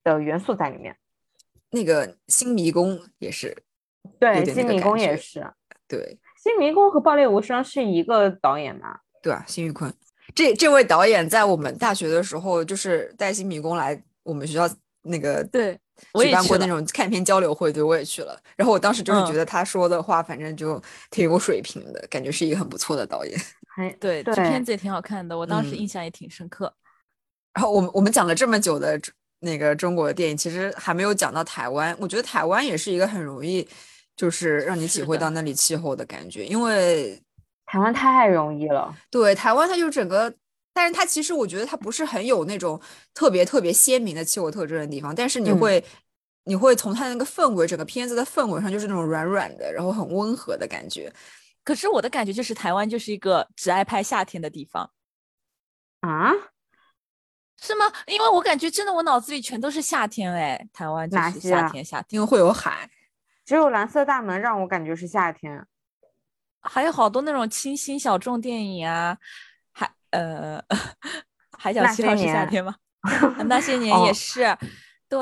[0.04, 0.98] 的元素在里面。
[1.70, 3.56] 那个新迷宫也是，
[4.20, 5.46] 对，新迷宫也是，
[5.88, 6.18] 对。
[6.42, 9.00] 新迷宫和爆裂无声是一个导演吗？
[9.22, 9.94] 对啊，辛玉坤
[10.34, 14.70] 这这位导演在我们大学的时候，就是带新迷宫来我们学校
[15.04, 15.78] 那个对
[16.14, 18.38] 我举办过也去了那种看片交流会，对我也去了。
[18.56, 23.40] 然后我当时就是觉嗯得他说的话，反正就挺有水平的，感觉是一个很不错的导演。
[23.76, 26.74] 还对，这片子也挺好看的，我当时嗯印象也挺深刻。
[27.54, 29.00] 然后我们我们讲了这么久的
[29.40, 31.96] 那个中国的电影，其实还没有讲到台湾。
[32.00, 33.68] 我觉得台湾也是一个很容易，
[34.16, 37.22] 就是让你体会到那里气候的感觉，因为
[37.76, 38.96] 台湾太容易了。
[39.12, 40.34] 对台湾它就整个，
[40.74, 42.80] 但是它其实我觉得它不是很有那种
[43.14, 45.84] 特别特别鲜明的气候特征的地方，但是你嗯会。
[46.48, 51.12] 你会从它那个氛围，整个片子的氛围上，就是那种软软的，然后很温和的感觉。
[51.64, 54.92] 可是我的感觉就是台湾就是一个只爱拍夏天的地方，
[56.02, 56.32] 啊？
[57.60, 57.92] 是吗？
[58.06, 62.88] 因为我感觉真的我脑子里全都是夏天哎，台湾就是夏天夏天，因为会有海，
[63.44, 65.66] 只有蓝色大门让我感觉是夏天。
[66.66, 69.18] 还有好多那种清新小众电影啊，
[69.72, 70.62] 还呃
[71.58, 72.76] 海角七号是夏天吗？
[73.02, 74.58] 啊 那些年也哦是，
[75.08, 75.20] 对，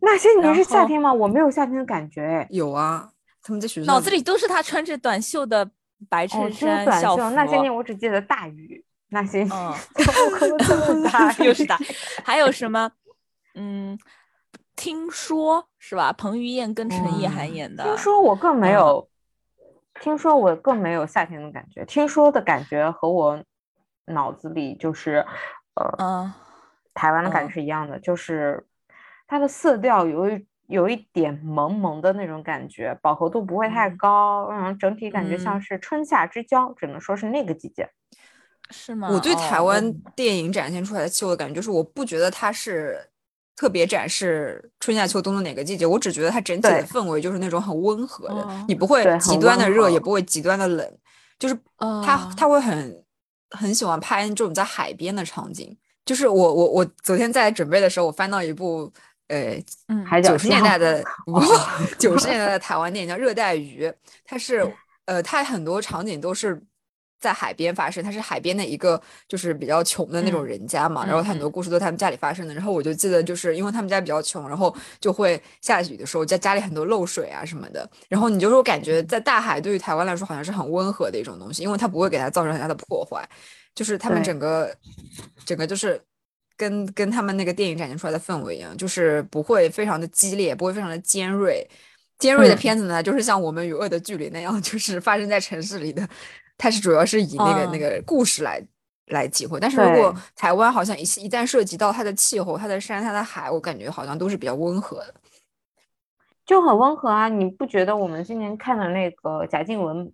[0.00, 1.12] 那些年是夏天吗？
[1.12, 2.46] 我没有夏天的感觉哎。
[2.50, 3.08] 有啊，
[3.42, 5.68] 他们在学校脑子里都是他穿着短袖的
[6.08, 7.36] 白哦，衬衫、校短袖。
[7.36, 8.82] 那些年我只记得大雨。
[9.08, 11.44] 那些年嗯怎么可能这么大雨？
[11.46, 11.78] 又是大，
[12.24, 12.90] 还有什么？
[13.54, 13.96] 嗯，
[14.74, 16.12] 听说是吧？
[16.12, 17.84] 彭于晏跟陈意涵嗯演的。
[17.84, 19.08] 听说我更没嗯有，
[20.00, 21.84] 听说我更没有夏天的感觉。
[21.84, 23.42] 听说的感觉和我
[24.06, 25.24] 脑子里就是，
[25.74, 26.32] 呃，嗯，
[26.94, 28.66] 台湾的感嗯觉是一样的，就是
[29.26, 37.88] 它的色调有一有一点萌萌的那种感觉，饱和度不会太嗯高，嗯，整体感觉像嗯是春夏之交，只能说是那个季节。
[38.70, 39.08] 是吗？
[39.12, 42.98] 我对台湾电影展现出来的气候的感觉，就是我不觉得它是
[43.56, 50.00] 特别展示春夏秋冬的哪个季节，我只觉得它整体的氛围就是那种很温和的，哦你不会极端的热，也。
[50.06, 50.98] 不会极端的冷，
[51.36, 52.34] 就是他哦。
[52.36, 53.04] 他会很
[53.50, 55.76] 很喜欢拍这种在海边的场景。
[56.04, 58.92] 就是我我我昨天在准备的时候，我翻到一部
[59.26, 59.60] 呃
[60.22, 61.02] 九十年代的
[61.98, 63.88] 九十年代的台湾电影叫《热带鱼》，
[64.24, 64.72] 它是
[65.06, 66.62] 呃，它很多场景都是
[67.18, 72.54] 在海边发生，他是海边的一个就是比较穷的那种嗯人家嘛，然后他很嗯多故事都是他们家里发生的。
[72.54, 77.88] 然后我就记得，就是因为他们家比较穷，然后就会下雨的时候在家里很多漏水啊什么的。
[78.08, 83.28] 然后你就说感觉在大海对于台湾来说好像是很温和的一种东西，因为它不会给它造成很大的破坏，
[83.74, 84.74] 就是他们整个
[85.44, 86.00] 整个就是。
[86.58, 91.62] 跟跟他们那个电影展现出来的氛围一样，就是不会非常的激烈，不会非常的尖锐。
[92.18, 96.08] 尖锐的嗯片子呢，就是像《我们与恶的距离》那样，就是发生在城市里的，
[96.58, 98.62] 它是主要是以那个、那嗯个故事来
[99.06, 99.60] 来体会。
[99.60, 105.14] 但是如果台湾好像一一旦涉及到它的气候、它的山、它的海，我感觉好像都是比较温和的。
[106.44, 107.28] 就很温和啊！
[107.28, 110.12] 你不觉得我们今年看的那个贾静雯，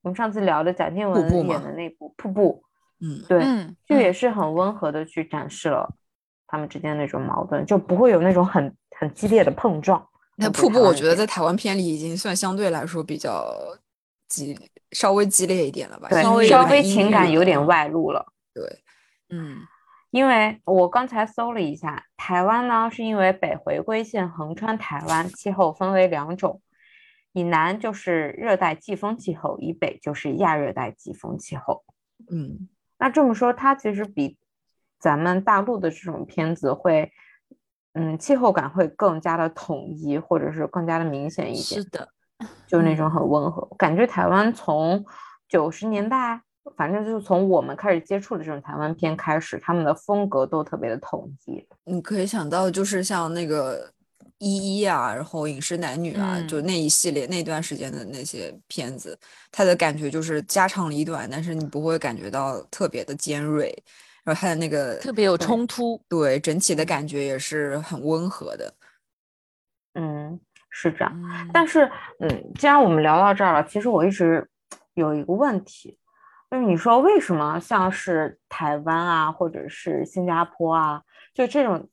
[0.00, 2.64] 我们上次聊的贾静雯演的那部《瀑布》，
[3.06, 5.86] 嗯，对，嗯，就也嗯是很温和的去展示了
[6.46, 10.02] 他们之间那种矛盾，就不会有那种很很激烈的碰撞。
[10.36, 13.54] 那瀑布我觉得在台湾片里已经算相对来说比较
[14.28, 14.56] 激，
[14.92, 18.26] 稍微激烈一点了吧，稍微稍微情感有点外露了。
[18.52, 18.64] 对，
[19.30, 19.56] 嗯
[20.10, 26.62] 因为我刚才搜了一下，台湾呢是因为北回归线横穿台湾，气候分为两种，
[27.32, 31.84] 以南就是热带季风气候，以北就是亚热带季风气候。
[32.30, 34.38] 嗯，那这么说，它其实比
[34.98, 37.12] 咱们大陆的这种片子会，
[37.92, 42.08] 嗯，气候感会更加的统一，或者是更加的明显一点，是的，
[42.66, 43.66] 就是那种很温和。
[43.76, 45.04] 感觉台湾从
[45.48, 46.40] 九十年代，
[46.76, 51.64] 反正就是从我们开始接触的这种台湾片开始，他们的风格都特别的统一。
[51.84, 53.90] 你可以想到就是像那个
[54.38, 59.18] 一一啊，然后饮食男女啊，嗯就那一系列那段时间的那些片子，
[59.50, 63.74] 它的感觉就是家长里短，但是你不会感觉到特别的尖锐，
[64.24, 65.98] 然后它的那个特别有冲突。
[66.08, 68.74] 对整体的感觉也是很温和的。
[69.94, 70.38] 嗯，
[70.78, 71.10] 是这样。
[71.14, 74.46] 嗯但是，嗯，既然我们聊到这儿了，其实我一直
[74.92, 75.98] 有一个问题，
[76.50, 81.00] 就是你说为什么像是台湾啊，或者是新加坡啊，
[81.32, 81.88] 就这种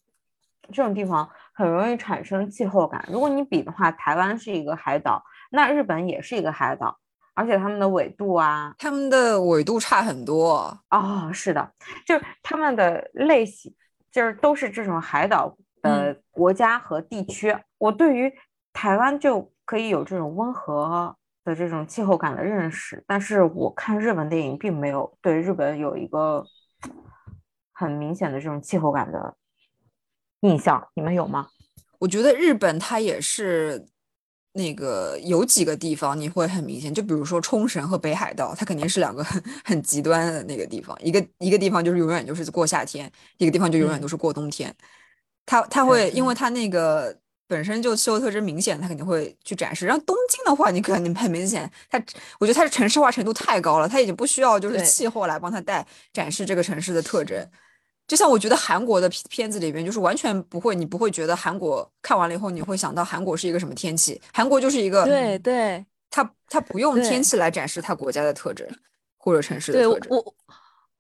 [0.73, 3.07] 这种地方很容易产生气候感。
[3.09, 6.97] 如果你比的话，台湾是一个海岛，那日本也是一个海岛，
[7.33, 11.71] 而且他们的纬度啊，他们的纬度差很多，哦，是的，
[12.05, 13.73] 就是他们的类型，
[14.11, 17.55] 就是都是这种海岛的国家和地区。
[17.77, 18.33] 我对于
[18.73, 26.43] 台湾就可以有这种温和的这种气候感的认识，但是我看日本电影并没有对日本有一个
[27.71, 29.35] 很明显的这种气候感的
[30.41, 31.47] 印象，你们有吗？
[31.99, 33.85] 我觉得日本它也是
[34.53, 44.75] 那个有几个地方你会很明显，就比如说冲绳和北海道，它肯定是两个很 很极端的那个地方，一个一个地方就是永远就是过夏天，一个地方就永远嗯都是过冬天。
[45.45, 49.85] 它它会因为它那个本身就气候特征明显，它肯定会去展示。
[49.85, 52.01] 然后东京的话，你肯定很明显，它
[52.39, 57.47] 我觉得它的城市化程度太高了，它已经不需要就是气候来帮它带展示这个城市的特征。
[58.07, 64.21] 就像我觉得韩国的片片子里边，就是完全不会，你不会觉得韩国看完了以后，你会想到韩国是一个什么天气？
[64.33, 68.67] 韩国就是一个，对对它它不用天气来展示它国家的特征
[69.17, 70.23] 或者城市的，特征。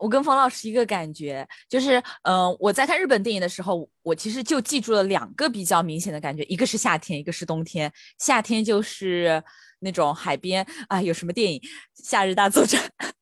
[0.03, 7.89] 我跟冯老师一个感觉，就是嗯、呃我在看日本电影的时候，我其实就记住了两个比较明显的感觉，一个是夏天，一个是冬天。
[8.19, 9.41] 夏天就是
[9.79, 11.57] 那种海边啊，有什么电影
[11.93, 12.81] 《夏日大作战》，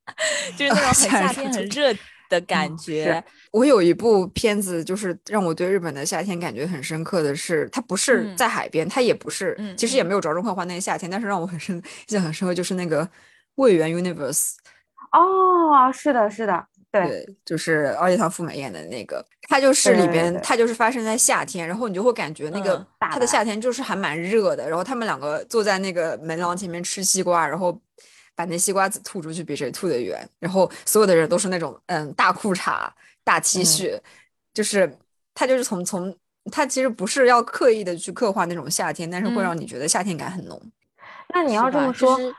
[0.57, 1.93] 就是那种很夏天很热
[2.29, 3.23] 的感嗯觉。
[3.51, 11.75] 我有一部片子，就是让我对日本的夏天感觉很深刻的是，它不是嗯在海边，它也不是，嗯其实也没有着重刻画那个夏天，但是让我很深
[12.09, 13.05] 印象很深刻，就是那个
[13.55, 14.53] 《魏源 Universe》，
[15.11, 27.79] 哦，是的，是的，对，就是奥利唐富美演的那个，它就是里对边，对它就是发生在夏天，然后你就会感觉那个嗯它的夏天就是还蛮热的，然后他们两个坐在那个门廊前面吃西瓜，然后
[28.35, 32.89] 把那西瓜子吐出去比谁吐得远，然后所有的人都是那种嗯大裤衩、
[33.23, 33.63] 大 T 嗯。
[33.63, 33.99] 恤，
[34.53, 34.93] 就是
[35.33, 36.13] 他就是从从
[36.51, 39.43] 他其实不是要刻意的去刻画那种夏天，但是会嗯。
[39.43, 40.61] 让你觉得夏天感很浓。
[41.29, 41.93] 那你要这么？
[41.93, 42.35] 说，是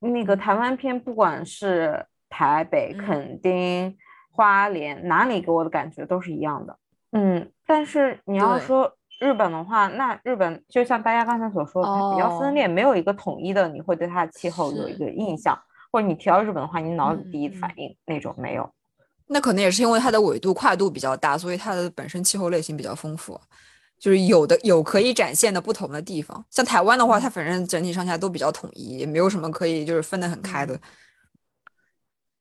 [0.00, 3.96] 那个台湾片，不管是台北、嗯垦丁、
[4.30, 6.76] 花莲，哪里给我的感觉都是一样的。
[7.12, 15.58] 嗯，但是你要说日本的话，那日本就像大家刚才所说的，它比较分哦裂，没有一个统一的，你会对它的气候有一个印象，
[15.90, 18.70] 或者你提到日本的话，你脑里嗯第一反嗯应那种没有。
[19.26, 23.38] 那可能也是因为它的纬度跨度比较大，所以它的本身气候类型比较丰富，
[23.98, 26.44] 就是有的有可以展现的不同的地方。
[26.50, 30.78] 像台湾的话，它反正整体上下都比较统一，也没有什么可以就是分得很开的。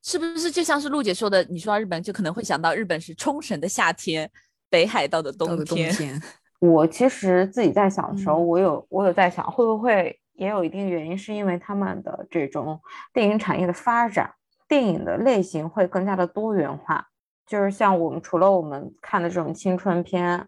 [0.08, 1.43] 是不是就像是陆姐说的？
[1.50, 4.32] 你说到日本，就可能会想到日本是冲绳的夏天，
[4.70, 6.17] 北海道的冬冬天。
[6.60, 12.80] 我其实自己在想的时候，嗯我有我有在想，会不会也有一定原因，是因为他们的这种
[13.12, 14.34] 电影产业的发展，
[14.65, 17.06] 电影的类型会更加的多元化。
[17.46, 20.48] 就是像我们除了我们看的这种青春片，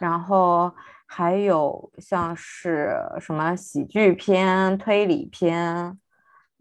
[0.00, 0.72] 然后
[1.06, 5.96] 还有像是什么喜剧片、推理片，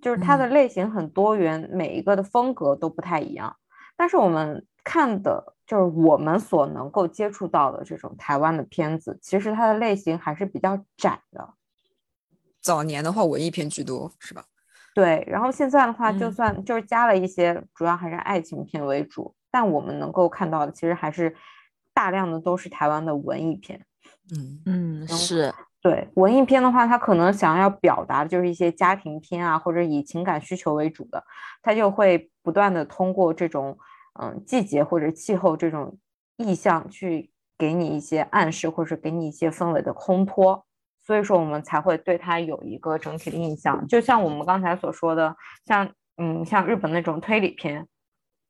[0.01, 3.55] 就是它的类型很多元，每一个的风格都不太一样。
[3.95, 11.53] 但是我们看的就是我们所能够接触到的这种台湾的片子，其实它的类型还是比较窄的。
[12.61, 14.45] 早年的话文艺片居多，是吧？
[14.95, 21.35] 对，然后现在的话，就嗯算就是加了一些，主要还是爱情片为主，但我们能够看到的，其实还是
[21.93, 23.85] 大量的都是台湾的文艺片。
[24.35, 31.23] 嗯，嗯，是，对，文艺片的话，它可能想要表达的就是一些家庭片啊，或者以情感需求为主的，
[31.61, 33.77] 它就会不断的通过这种
[34.19, 35.97] 嗯季节或者气候这种
[36.35, 40.65] 意象去给你一些暗示，或者给你一些氛围的烘托，
[40.99, 43.87] 所以说我们才会对它有一个整体的印象。
[43.87, 45.33] 就像我们刚才所说的，
[45.65, 47.87] 像嗯像日本那种推理片，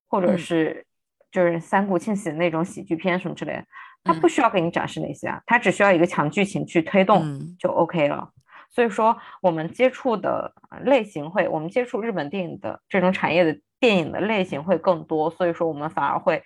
[0.07, 0.87] 或者嗯是
[1.31, 3.63] 就是三顾庆喜的那种喜剧片什么之类的。
[4.03, 8.31] 它嗯不需要给你展示那些啊，他只需要一个强剧情去推动嗯就 OK 了。
[8.69, 16.43] 所以说，我们接触的呃类型会，我们接触日本电影的这种产业的电影的类型会更多，所以说我们反而会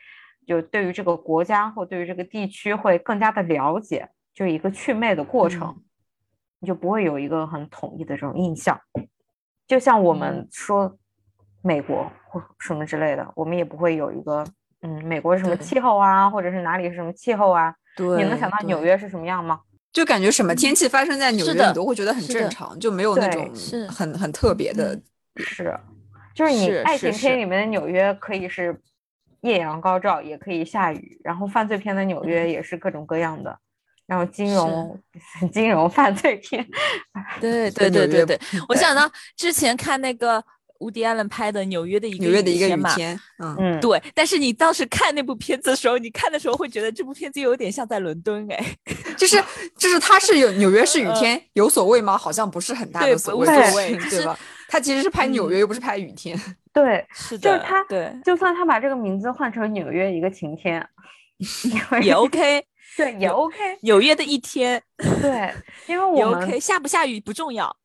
[0.47, 5.83] 就对于这个国家或对于这个地区会更加的了解，就一个祛魅的过程，嗯
[6.61, 8.79] 你就不会有一个很统一的这种印象。
[9.67, 10.97] 就像我们嗯说
[11.61, 14.45] 美国或什么之类的，我们也不会有一个
[14.83, 17.73] 嗯，美国是什么气候啊，或者是哪里是什么气候啊？
[17.95, 19.59] 对，你能想到纽约是什么样吗？
[19.91, 23.49] 就感觉什么天气发生在纽约，你都会觉得很正常，就没有那种
[23.87, 24.99] 很很特别的。
[25.37, 25.73] 是，
[26.33, 28.75] 就是你爱情片里面的纽约可以是
[29.41, 33.55] 艳阳高照，也可以下雨，然后犯罪片的纽约也是各种各样的，
[34.07, 34.99] 然后金融
[35.53, 36.65] 金融犯罪片，
[37.39, 40.43] 对对对对对，我想到之前看那个
[40.83, 48.65] 伍迪·艾伦拍的纽约的一个纽约的一个雨天，嗯，嗯，对，但是你当时看那部片子的时候，你看的时候会觉得这部片子有点像在伦敦，哎，
[49.17, 49.41] 就是
[49.77, 52.17] 就是它是有纽约是雨嗯天，有所谓吗？
[52.17, 54.37] 好像不是很大对的所谓，对吧？
[54.67, 55.51] 他其实是拍纽嗯。
[55.51, 56.39] 约，又不是拍雨天。
[56.73, 60.83] 对，是的，就是他对，就算他把这个名字换成纽约一个晴天，
[62.01, 62.65] 也 OK，
[62.97, 64.81] 对也 OK，纽约的一天
[65.21, 65.53] 对，
[65.85, 67.75] 因为我们 OK，下不下雨不重要，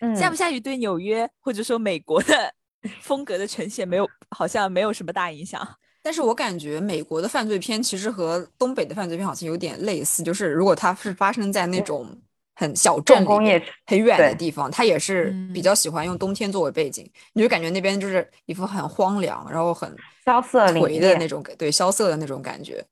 [0.00, 2.54] 嗯下不下雨对纽约或者说美国的
[3.00, 5.66] 风格的呈现没有，好像没有什么大影响。
[6.02, 12.06] 但是我感觉美国的犯罪片其实和东北的犯罪片好像有点类似，就是如果它是发生在那种
[12.54, 19.94] 很小镇里面重工业很远的地方，它也是比嗯较喜欢用冬天作为背景，你就感觉那边就是一副很荒凉，然后很
[20.24, 22.82] 萧瑟凛颓的那种，对萧瑟的那种感觉。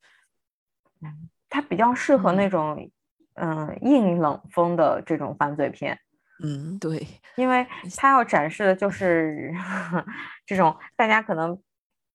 [1.49, 2.91] 它比较适合嗯那种
[3.37, 5.99] 嗯硬冷风的这种犯罪片。
[6.43, 7.67] 嗯，对，因为
[7.97, 9.53] 他要展示的就是
[10.47, 11.61] 这种大家可能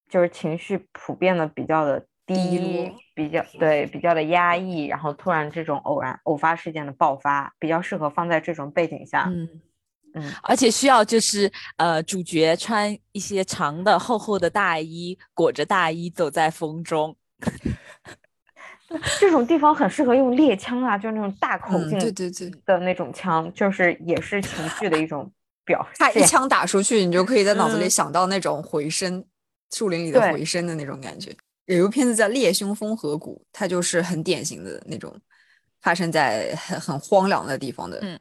[0.09, 9.25] 就是情绪普遍的比较的低低落，比较对比较的压抑，然后突然这种偶然偶发事件的爆发，比较适合放在这种背景下。
[9.27, 9.61] 嗯。
[10.15, 17.17] 嗯，而且需要就是呃，主角穿一些长的厚厚的大衣，裹着大衣走在风中。
[19.19, 25.31] 这种地方很适合用猎枪啊，就是那种大口嗯径对对对的那种枪，就是也是情绪的一种
[25.65, 26.07] 表 现。
[26.07, 29.23] 它一枪打出去，你就可以在脑子里嗯想到那种回声，
[29.71, 31.35] 树林里的回声的那种感觉。
[31.65, 35.15] 有一部片子叫《猎凶风河谷》，它就是很典型的那种
[35.81, 38.19] 发生在很很荒凉的地方的，嗯，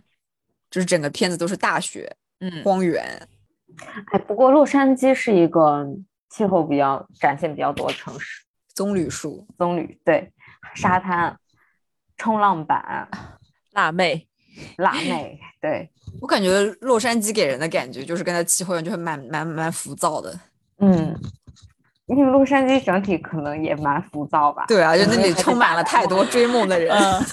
[0.70, 3.05] 就是整个片子都是大雪、嗯，荒原。
[4.12, 5.85] 哎，不过洛杉矶是一个
[6.31, 8.45] 气候比较展现比较多的城市，
[8.75, 10.31] 棕榈树，棕榈对，
[10.75, 11.37] 沙滩、
[12.16, 13.09] 冲浪板、
[13.73, 14.29] 辣妹。
[14.77, 20.39] 辣妹，对，我感觉洛杉矶给人的感觉就是跟它气候一样，就会蛮蛮蛮浮躁的。
[20.77, 21.18] 嗯，
[22.05, 24.66] 因为洛杉矶整体可能也蛮浮躁吧。
[24.68, 27.25] 对啊，就那里充满了太多追梦的人，嗯，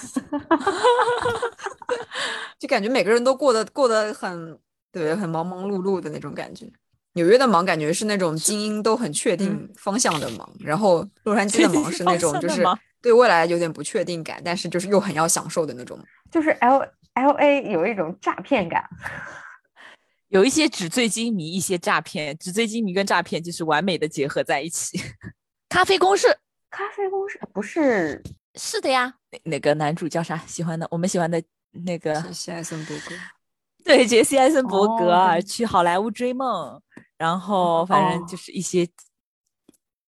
[2.58, 4.58] 就感觉每个人都过得过得很
[4.90, 6.66] 对，很忙忙碌碌的那种感觉。
[7.14, 12.64] 纽约的忙感觉是那种精英都很确定方向的忙，然后洛杉矶的忙是那种就是
[13.02, 16.00] 对未来有点不确定感，但是就是又很要享受的那种。
[16.32, 18.88] 就是 L L A 有一种诈骗感。
[20.30, 25.02] 有一些纸醉金迷，一些诈骗，纸醉金迷跟诈骗就是完美的结合在一起。
[25.70, 26.28] 咖啡公式
[26.70, 28.22] 咖啡公社不是
[28.54, 30.38] 是的呀，那那个男主叫啥？
[30.46, 31.42] 喜欢的，我们喜欢的
[31.72, 33.16] 那个，杰西艾森伯格，
[33.84, 36.80] 对，杰西·艾森伯格去好莱坞追梦，
[37.18, 38.88] 然后反正哦就是一些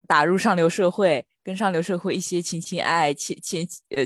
[0.07, 4.05] 打入上流社会，跟上流社会一些情情爱爱、牵牵呃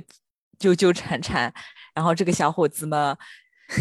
[0.59, 1.51] 纠纠缠缠，
[1.95, 3.17] 然后这个小伙子嘛，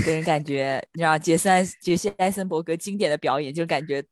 [0.03, 4.03] 给人感觉，你知道杰森·杰西·艾森伯格经典的表演，就感觉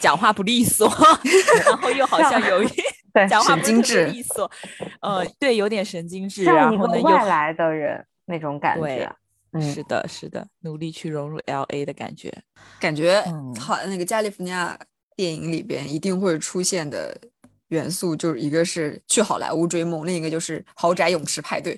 [0.00, 0.88] 讲话不利索，
[1.64, 2.68] 然后又好像有一
[3.14, 4.50] 对，讲话神经不是特别质利索，
[5.02, 9.08] 呃，对，有点神经质，然后呢又外来的人那种感觉。
[9.52, 12.32] 嗯，是的，是的，努力去融入 L A 的感觉。
[12.80, 14.76] 感觉嗯好那个加利福尼亚
[15.14, 17.16] 电影里边一定会出现的
[17.70, 21.76] 元素，就是一个是去好莱坞追梦，另一个就是豪宅泳池派对。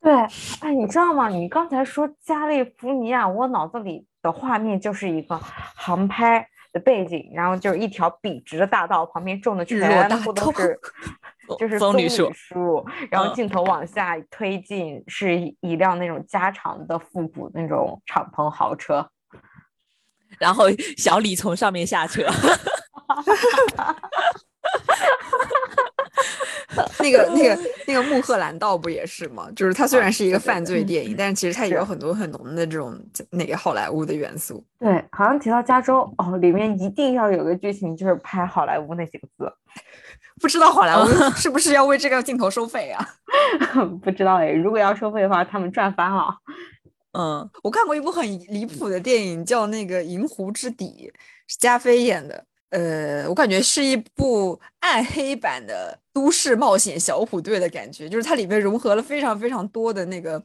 [0.00, 0.12] 对，
[0.60, 1.28] 哎，你知道吗？
[1.28, 10.78] 你刚才说加利福尼亚，我脑子里的画面就是一个航拍的背景，然后就是一条笔直的大道，旁边种的全部都是
[11.58, 19.06] 就是棕榈树然后嗯镜头往下推进，是一一辆那种加长的复古那种敞篷豪车。
[20.38, 20.64] 然后
[20.96, 22.24] 小李从上面下车，
[27.00, 29.48] 那个、那个、那个穆赫兰道不也是吗？
[29.56, 32.98] 就是它虽然是一个犯罪电影，嗯但是其实它也有很多很浓的这种
[33.30, 34.64] 那个好莱坞的元素。
[34.78, 39.52] 对，好像提到加州哦，里面一定要有个剧情，就是拍好莱坞那几个字。
[40.40, 41.06] 不知道好莱坞
[41.36, 43.06] 是不是要为这个镜头收费啊？
[44.02, 46.34] 不知道哎，如果要收费的话，他们赚翻了。
[47.12, 51.12] 嗯，我看过一部很离谱的电影，叫那个《银湖之底》，
[51.48, 52.44] 是加菲演的。
[52.70, 60.42] 呃，我感觉是一部暗黑版的都市冒险小虎队的感觉，就是它里面融合了非常非常多的那个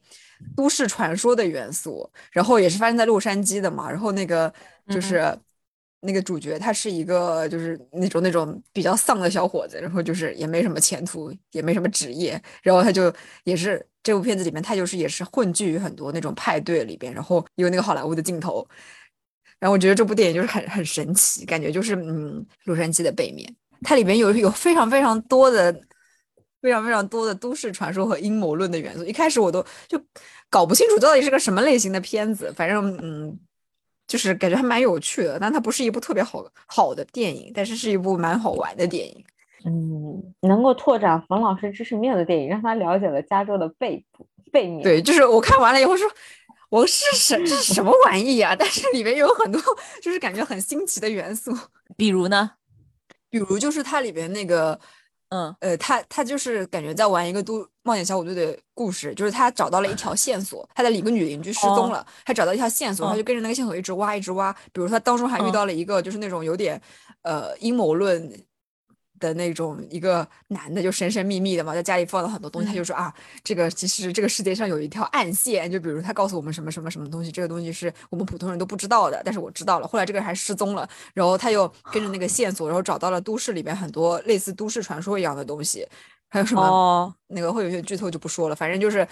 [0.55, 4.51] 都市传说的元素，然后也是发生在洛杉矶的嘛，然后那个
[4.89, 5.23] 就是
[6.01, 13.13] 那个主角他是一个就是那种那种比较丧的小伙子，然后就是也没什么前途，也没什么职业，然后他就
[13.43, 18.67] 也是这部片子里面他就是也是混迹于很多那种派对里边，然后有那个好莱坞的镜头，
[19.59, 25.73] 然后我觉得这部电影就是很很神奇，感觉就是嗯洛杉矶的背面，它里边有有非常非常多的
[26.61, 29.99] 非常非常多的都市传说和阴谋论的元素，一开始我都就
[30.49, 33.39] 搞不清楚到底是个什么类型的片子，反正嗯。
[34.07, 39.25] 就是感觉还蛮有趣的，但它不是一部特别好好的电影，但是是一部蛮好玩的电影。
[39.65, 44.83] 嗯，能够拓展冯老师知识面的电影，让他了解了加州的背部背面。
[44.83, 46.07] 对，就是我看完了以后说，
[46.69, 48.55] 我是什这是什么玩意啊？
[48.59, 49.61] 但是里面有很多
[50.01, 51.55] 就是感觉很新奇的元素，
[51.97, 52.51] 比如呢？
[53.29, 54.79] 比如就是它里边那个。
[55.29, 64.53] 嗯，呃，他他就是感觉在玩一个都冒险小虎队的故事，就是他找到了一条线索，他的一个女邻居失踪了，他找到一条线索，他就跟着那个线索一直挖，一直挖。
[64.71, 66.79] 比如他当中还遇到了一个就是那种有点
[67.23, 68.31] 呃阴谋论。
[69.19, 73.13] 的那种一个男的就神神秘秘的嘛，在家里放了很多东西，他就说啊，
[73.43, 79.87] 这个其实这个世界上有一条暗线，就比如他告诉我们什么什么什么东西，这个东西是我们普通人都不知道的，但是我知道了。
[79.87, 85.87] 后来这个人还失踪了，然后他又跟着那个线索，然后找到了都市里面很多类似都市传说一样的东西，
[86.29, 89.07] 还有什么那个会有些剧透就不说了，反正就是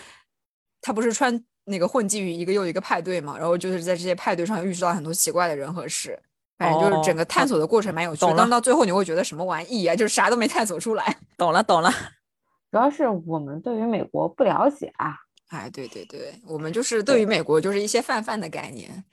[0.81, 6.19] 他不是穿那个混迹于一个又一个派对嘛，然后就是在这些派对上又遇到很多奇怪的人和事。
[6.63, 11.17] 反正就是整个探索的过程蛮有趣，但到最后你会觉得什么玩意啊，就是啥都没探索出来。
[11.37, 11.91] 懂了，懂了。
[12.71, 15.13] 主要是我们对于美国不了解啊。
[15.49, 19.03] 哎，对对对，我们就是对于美国就是一些泛泛的概念，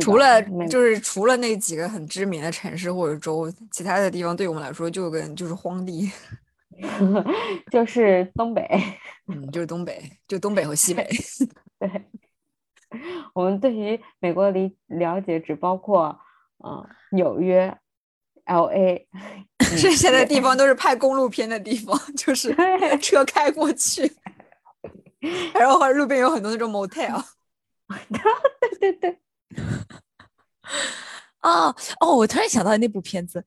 [0.00, 6.10] 除了就是除了那几个很知名的城市或者州，其他的地方对我们来说就跟就是荒地，
[7.70, 8.66] 就是东北，
[9.28, 11.06] 嗯，就是东北，就东北和西北。
[11.78, 11.88] 对，
[13.34, 16.18] 我们对于美国的理了解只包括。
[16.64, 17.76] 嗯，纽约、
[18.44, 19.08] L A，
[19.76, 22.54] 剩下的地方都是拍公路片的地方， 就是
[23.00, 24.12] 车开过去，
[25.54, 27.22] 然后路边有很多那种 motel。
[28.80, 29.18] 对对对。
[31.40, 33.42] 哦哦，我突然想到那部片子，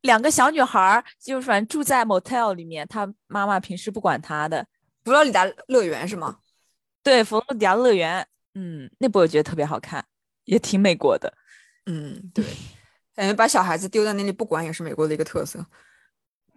[0.00, 4.66] 两个小女孩就是反正住在 motel 里面，她妈妈平时不管她的，
[5.04, 6.38] 佛罗里达乐园是吗？
[7.02, 8.26] 对，佛罗里达乐园。
[8.54, 10.04] 嗯，那部我觉得特别好看，
[10.44, 11.32] 也挺美国的。
[11.88, 12.44] 嗯，对，
[13.16, 15.64] 感觉把小孩子丢在那里不管也是美国的一个特色。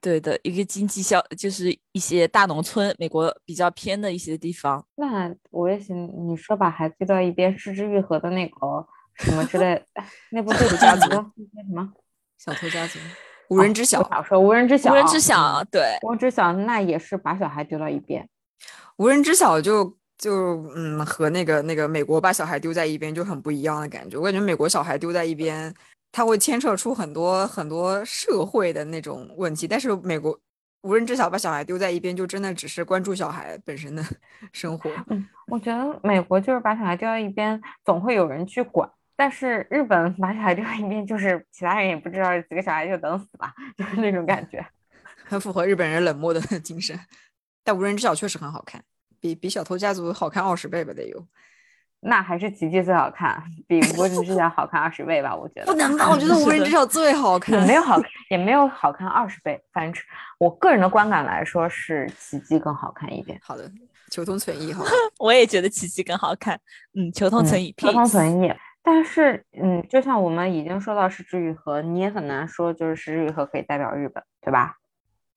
[0.02, 4.86] 对的，一个经济效就是一些大农村，美国比较偏的一些地方。
[4.96, 8.58] 那我也行，你说把孩子丢到一边，失之愈合的那个
[9.16, 9.82] 什么之类，
[10.32, 11.02] 那部《偷家族》
[11.54, 11.94] 那什么
[12.38, 13.00] 小偷家族，
[13.50, 14.02] 无人知晓。
[14.24, 18.28] 说无人知晓，无人知晓，对，无人知晓，那也是把小孩丢到一边。
[18.98, 19.96] 无人知晓就。
[20.22, 24.18] 就嗯，和那个那个美国把小孩丢在一边就很不一样的感觉。
[24.20, 25.74] 我感觉美国小孩丢在一边，
[26.12, 29.68] 他会牵扯出很多很多社会的那种问题。
[29.68, 30.40] 但是美国
[30.84, 34.04] 无人知晓把小孩丢在一边，就真的只是关注小孩本身的
[34.54, 34.92] 生活。
[35.08, 38.88] 嗯，我觉得美国就是把小孩丢在一边，总会有人去管。
[39.16, 44.64] 但是日本把小孩丢在一边，就是其他人也不知道，几个小孩就等死吧，就是那种感觉，
[45.26, 47.00] 很符合日本人冷漠的 精神。
[47.64, 48.84] 但无人知晓确实很好看。
[49.22, 51.26] 比比小偷家族好看二十倍吧，得有。
[52.04, 55.68] 那还是奇迹最好看，比无人知晓好看二十倍吧，我觉得。
[55.68, 56.10] 不能吧？
[56.10, 57.54] 我觉得无人知晓最好看。
[57.62, 58.02] 也没有好，
[58.32, 59.64] 也没有好看二十倍。
[59.72, 60.04] 反正
[60.40, 63.40] 我个人的观感来说，是奇迹更好看一点。
[63.44, 63.72] 好的，
[64.10, 64.84] 求同存异哈。
[65.20, 66.60] 我也觉得奇迹更好看。
[66.96, 68.52] 嗯，求同存异，求同存异。
[68.82, 74.78] 但是，嗯，就像我们已经说到失之愈合，你也很难说就是失之愈合可以代表日本，对吧？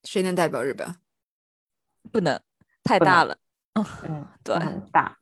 [0.03, 0.97] 谁能代表日本？
[2.11, 2.41] 不能，
[2.83, 3.37] 太大了。
[3.75, 5.17] 嗯，对，很大。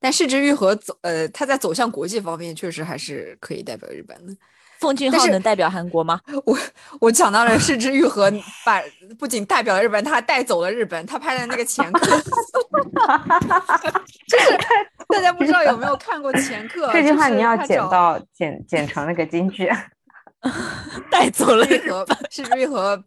[0.00, 4.34] 但市之愈合走，呃，他在走向国际方面确实还是可以代表日本的。
[4.80, 6.20] 奉俊昊能代表韩国吗？
[6.44, 6.58] 我
[7.00, 8.28] 我讲到了市之愈合，
[8.66, 8.82] 把
[9.16, 11.06] 不仅代表了日本，他还带走了日本。
[11.06, 12.04] 他拍的那个前客，
[14.26, 14.58] 就是
[15.06, 16.92] 大家不知道有没有看过前客？
[16.92, 19.70] 这句话你要剪到剪剪成那个金句，
[21.08, 23.04] 带走了日本，市之愈合。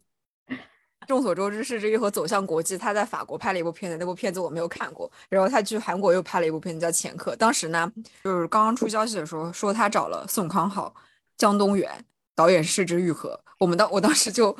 [1.07, 2.77] 众所周知，是之愈和走向国际。
[2.77, 5.11] 他在法国拍了一部片子，那部片子我没有看过。
[5.29, 7.33] 然后他去韩国又拍了一部片子叫《前客》。
[7.35, 7.91] 当时呢，
[8.23, 10.93] 就是刚刚出消息的时候，说他找了宋康昊、
[11.37, 11.91] 姜东元
[12.35, 13.39] 导演是之愈合。
[13.59, 14.55] 我们当我当时就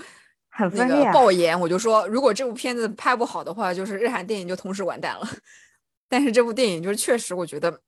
[0.50, 5.28] 很那个爆言，我就说，如果这部片子拍不好的话，就是日韩电影就同时完蛋了。
[6.08, 7.82] 但是这部电影就是确实，我觉得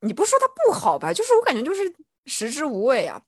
[0.00, 1.80] 你不说它不好吧，就是我感觉就是
[2.26, 3.20] 食之无味啊。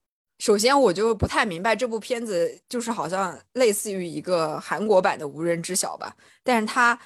[0.44, 6.98] 首先，我就不太明白这部片子就是好像类似于一个韩国版的《无人知晓》吧，但是它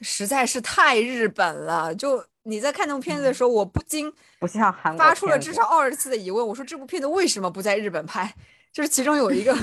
[0.00, 1.94] 实在是太日本了。
[1.94, 6.48] 就你在看那部片子的时候，我不禁不像韩国发出了至少二十次的疑问。
[6.48, 8.34] 我说这部片子为什么不在日本拍？
[8.72, 9.54] 就是其中有一个，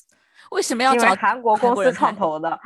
[0.52, 1.90] 为什么要找韩国公司？
[1.92, 2.60] 创投的，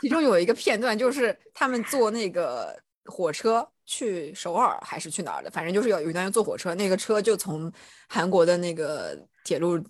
[0.00, 2.72] 其中有一个片段，就是他们坐那个
[3.06, 7.72] 火车去首尔还是去哪儿的，反正就是有有一段要坐火车，那个车就从
[8.08, 9.80] 韩国的那个铁路。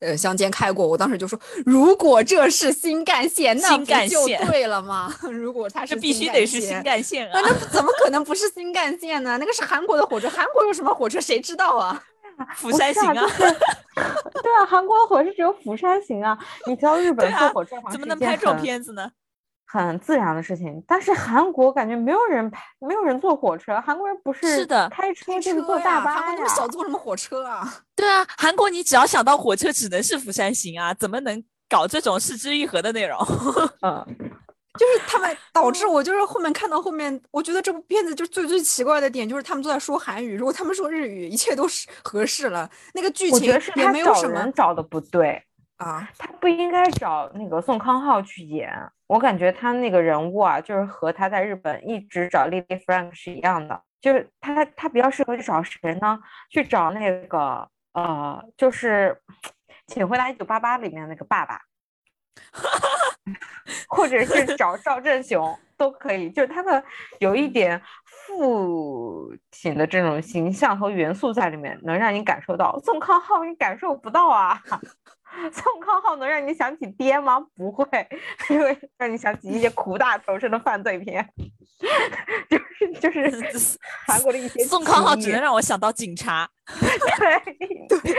[0.00, 5.10] 呃，乡间开过，我当时就说，如果这是新干线，那不就对了吗？
[5.32, 7.40] 如果它是必须得是新干线啊！
[7.40, 9.38] 那那怎么可能不是新干线呢？
[9.38, 11.98] 那个是韩国的火车，韩国有什么火车谁知道啊？
[12.56, 13.24] 釜山行啊，
[13.96, 16.38] 对啊，韩国的火车只有釜山行啊。
[16.66, 19.10] 你知道日本坐火车怎么能拍这种片子呢？
[19.66, 27.80] 很自然的事情，但是韩国感觉没有人拍，没有人坐火车，韩国人不是是的开车开就是，坐大巴韩国那么呀小，坐什么火车啊？
[27.96, 33.18] 对啊，韩国你只要想到火车，只能是釜山行啊，怎么能搞这种失之愈合的内容？
[33.82, 34.06] 嗯，
[34.78, 42.70] 就是他们导致我就是后面看到后面，我觉得这部片子就最最奇怪的点就是他们都在说韩语，如果他们说日语，一切都是 合适了。
[42.94, 45.42] 那个剧情也没有什么人找的不对，
[45.76, 48.72] 啊，他不应该找那个宋康昊去演。
[49.06, 56.18] 我感觉他那个人物啊，就是和他在日本一直找 Lily Frank 是一样的，就是他他比较适合去找谁呢？
[56.50, 59.20] 去找那个呃，就是
[59.86, 61.60] 《请回答一九八八》里面那个爸爸，
[63.86, 66.82] 或者是找赵正雄都可以，就是他的
[67.20, 72.78] 有一点父亲的这种形象和元素在里面，能让你感受到。
[72.80, 74.60] 宋康昊你感受不到啊，
[75.52, 77.38] 宋康昊能让你想起爹吗？
[77.54, 77.86] 不会，
[78.50, 81.28] 因为让你想起一些苦大仇深的犯罪片，
[83.00, 86.48] 就是就是韩国的一些宋康昊只能让我想到警察，
[87.18, 87.56] 对
[88.00, 88.16] 对，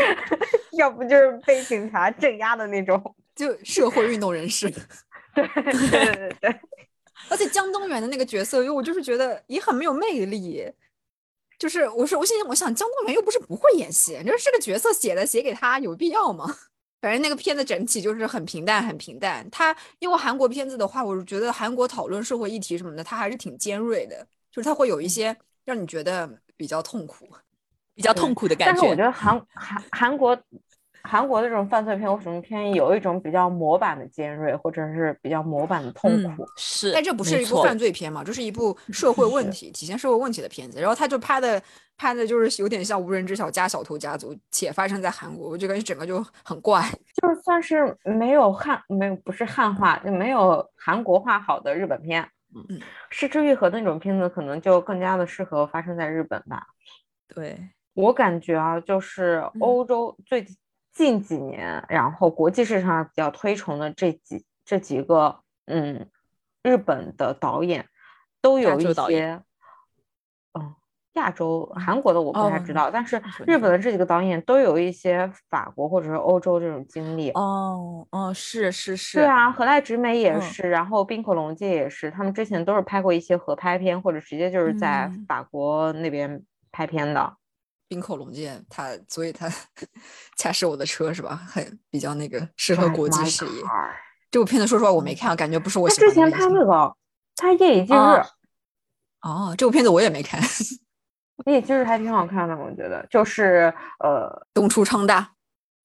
[0.74, 3.16] 要不就是被警察镇压的那种。
[3.36, 4.68] 就社会运动人士。
[5.36, 6.60] 对对对对对，
[7.30, 10.72] 而且江东元的那个角色，因为我就是觉得也很没有魅力。
[11.60, 16.46] 就是我说，我心里我想，江东元又不是不会演戏，就是这个角色写的写给他有必要吗？
[17.02, 19.48] 反正那个片子整体就是很平淡，很平淡。
[19.50, 25.36] 它因为韩国片子的话，我是觉得韩国讨论社会议题什么的，它还是挺尖锐的，就是它会有一些
[25.66, 27.28] 让你觉得比较痛苦。
[27.94, 29.04] 比较痛苦的感觉但是我觉觉。
[29.04, 30.40] 得韩韩韩国
[31.08, 40.80] 韩国的这种犯罪片或什么片，有一种比较模板的尖锐，或者是比较模板的痛嗯苦。，是，但这不是一部犯罪片嘛，这是一部社会问题、体现社会问题的片子。
[40.82, 41.62] 然后他就拍的
[41.98, 46.84] 拍的就是有点像无人知晓加小偷家族，且发生在韩国，我就感觉整个就很怪。
[47.22, 52.22] 就算是没有汉没有不是汉化，就没有韩国化好的日本片，
[52.54, 56.68] 嗯嗯，失之愈合的那种片子，可能就更加的适合发生在日本吧。
[57.28, 57.58] 对，
[57.94, 60.46] 我感觉啊，就是嗯欧洲最
[60.98, 66.10] 近几年，然后国际市场上比较推崇的这几这几个，嗯，
[66.64, 67.86] 日本的导演
[68.42, 69.40] 都有一些，
[70.54, 70.74] 嗯，
[71.14, 77.30] 亚洲韩国的我不太知哦道，但是日本的这几个导演都有一些法国或者是欧洲这种经历。
[77.30, 86.42] 哦哦，是是是，对啊，河濑直美也嗯是，然后滨口龙介也是，他们之前都是拍过一些合拍片，或者直接就是在嗯法国那边
[86.72, 87.38] 拍片的。
[87.88, 89.50] 滨口龙介他，所以他
[90.38, 91.36] 恰是我的车是吧？
[91.48, 93.64] 很比较那个适合国际视野。
[94.30, 96.50] 这部片子说实话我没看，感觉不是我他之前喜欢的类型。
[96.50, 96.96] 拍那个
[97.36, 98.26] 他《夜以继日》哦
[99.22, 100.42] 哦，这部片子我也没看。
[101.46, 105.32] 夜以继日》还挺好看的，我觉得就是呃，东出昌大，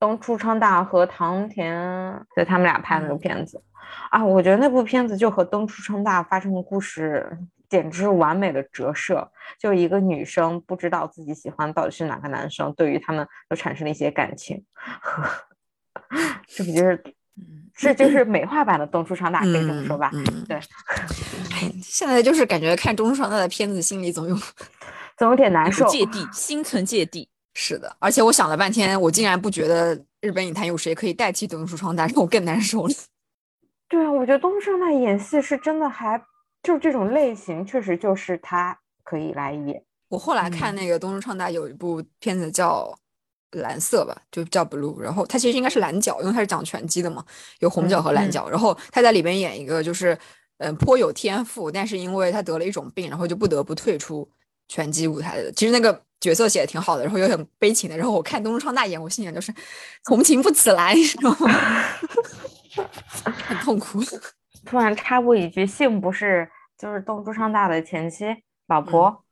[0.00, 3.62] 东出昌大和唐田对他们俩拍那个嗯片子
[4.10, 7.38] 啊，我觉得那部片子就和东出昌大发生的故事
[7.72, 9.26] 简直是完美的折射。
[9.58, 15.24] 就一个女生不知道自己喜欢到底是哪个男生，对于他们都产生了一些感情，呵
[16.46, 17.02] 这不就是
[17.38, 20.10] 嗯这就是美化版的东出昌大，可以这么说吧？
[20.12, 24.36] 嗯，对，哎，现在就是感觉看东出昌大的片子，心里总有
[25.16, 25.88] 总有点难受。
[25.88, 27.30] 芥蒂，心存芥蒂。
[27.54, 32.94] 是的，而且我想了半天，我竟然不觉得日本影坛有谁可以代替东出昌大，让我更难受了。
[33.88, 36.18] 对啊，我觉得东出昌大演戏是真的还
[36.62, 39.82] 就是这种类型，确实就是他可以来演。
[40.08, 42.94] 我后来看嗯那个东出昌大有一部片子叫
[43.60, 47.24] 《蓝色》吧，就叫 Blue，然后他其实应该是蓝角，因为他是讲拳击的嘛，
[47.60, 48.48] 有红角和蓝嗯角。
[48.48, 50.14] 然后他在里边演一个就是
[50.58, 54.28] 嗯、呃颇有天赋，但是因为他得了一种病，然后就不得不退出
[54.68, 55.50] 拳击舞台的。
[55.52, 57.96] 其实那个角色写的挺好的，然后又很悲情的。
[57.96, 59.52] 然后我看东出昌大演，我心想就是
[60.04, 61.48] 同情不起来，你知道吗？
[63.46, 64.00] 很痛苦。
[64.64, 66.48] 突然插播一句，幸不是
[66.78, 68.26] 就是东珠昌大的前妻
[68.68, 69.24] 老婆，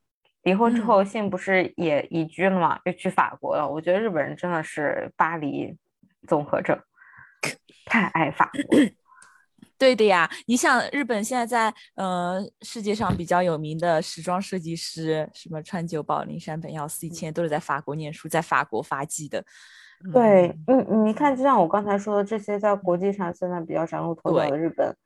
[0.43, 3.69] 离婚之嗯后，幸不是也移居了嘛，又去法国了。
[3.69, 5.77] 我觉得日本人真的是巴黎
[6.27, 6.79] 综合症，
[7.87, 8.81] 太爱法国。
[9.79, 19.43] 对的呀，你像日本现在在呃世界上比较有名的时装设计师，什么川久保玲、山本耀司，以前都是在法国念书，在法国发迹的。
[20.13, 24.97] 对，嗯，你看，就像我刚才说的，这些在国际上现在比较崭露头角的日本，嗯，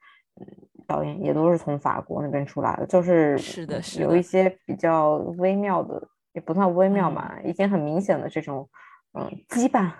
[0.86, 8.68] 导演也都是从法国那边出来的，就是是的，是有一些比较微妙的，也不算微妙吧，已经很明显的这种，
[9.12, 9.90] 嗯，羁绊。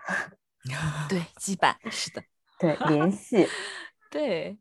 [1.11, 2.22] 对，羁绊是的，
[2.59, 3.47] 对，联系，
[4.11, 4.57] 对，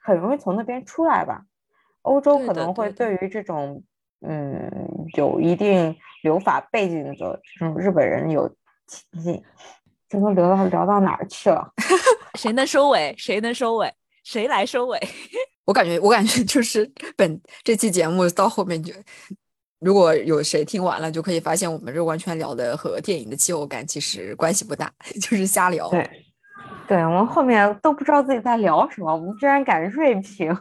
[0.00, 1.44] 很容易从那边出来吧。
[2.02, 3.82] 欧洲可能会对于这种，
[4.20, 4.70] 嗯，
[5.16, 8.48] 有一定留法背景的这种日本人有
[8.86, 9.42] 亲近。
[10.08, 11.72] 这都聊到聊到哪儿去了？
[12.38, 13.12] 谁能收尾？
[13.18, 13.92] 谁能收尾？
[14.24, 14.98] 谁来收尾？
[15.64, 18.92] 我感觉，我感觉就是本这期节目到后面就，
[19.80, 25.88] 如果有谁听完了，就可以发现我们这完全聊的和电影的气候感其实关系不大， 就是瞎聊。
[25.90, 26.10] 对，
[26.88, 30.50] 对我们后面都不知道自己在聊什么，我们居然敢锐评。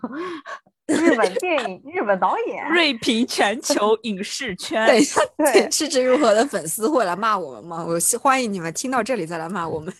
[0.85, 4.85] 日本电影、日本导演，锐评全球影视圈。
[4.85, 7.85] 等一下，对，是之如何的粉丝会来骂我们吗？
[7.87, 9.93] 我欢迎你们听到这里再来骂我们。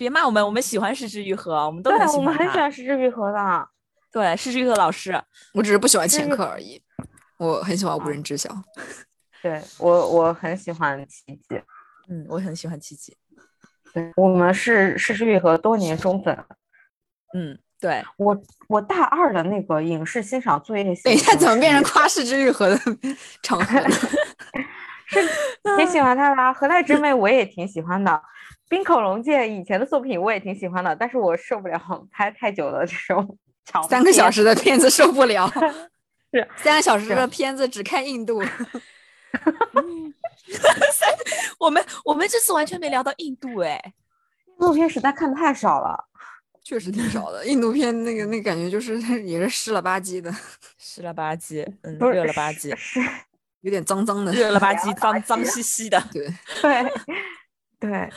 [0.00, 3.68] 别骂我们，我们喜欢石之愈合，我们都很喜欢我们很喜欢石之愈合的。
[4.10, 5.22] 对，石之愈合老师，
[5.52, 6.82] 我只是不喜欢前科而已。
[7.36, 8.48] 我很喜欢无人知晓。
[9.42, 11.62] 对我，我很喜欢奇迹。
[12.08, 13.14] 嗯，我很喜欢奇迹。
[13.92, 16.34] 对，我们是石之愈合多年忠粉。
[17.34, 17.58] 嗯。
[17.78, 18.34] 对我，
[18.68, 22.78] 我大二的那个影视欣赏作业，等一下怎么变成夸世之愈合的
[23.42, 23.78] 场合？
[25.06, 25.18] 是
[25.76, 28.10] 挺喜欢他的，《何代之妹》我也挺喜欢的，
[28.70, 31.76] 《冰口龙介》以前的作品我也挺喜欢的，但是我受不了
[32.12, 35.52] 拍太久了这种长三个小时的片子受不了，
[36.32, 38.40] 是三个小时的片子只看印度。
[41.58, 43.92] 我们我们这次完全没聊到印度哎，
[44.46, 46.04] 印度片实在看太少了。
[46.62, 50.32] 确实挺少的，印度片那个那感觉就是 也是湿了吧唧的，
[50.78, 53.00] 湿了吧唧，嗯，热了吧唧，是
[53.62, 56.92] 有点脏脏的，热了吧唧，脏脏兮兮的，对对
[57.80, 58.08] 对，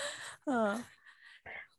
[0.45, 0.83] 嗯，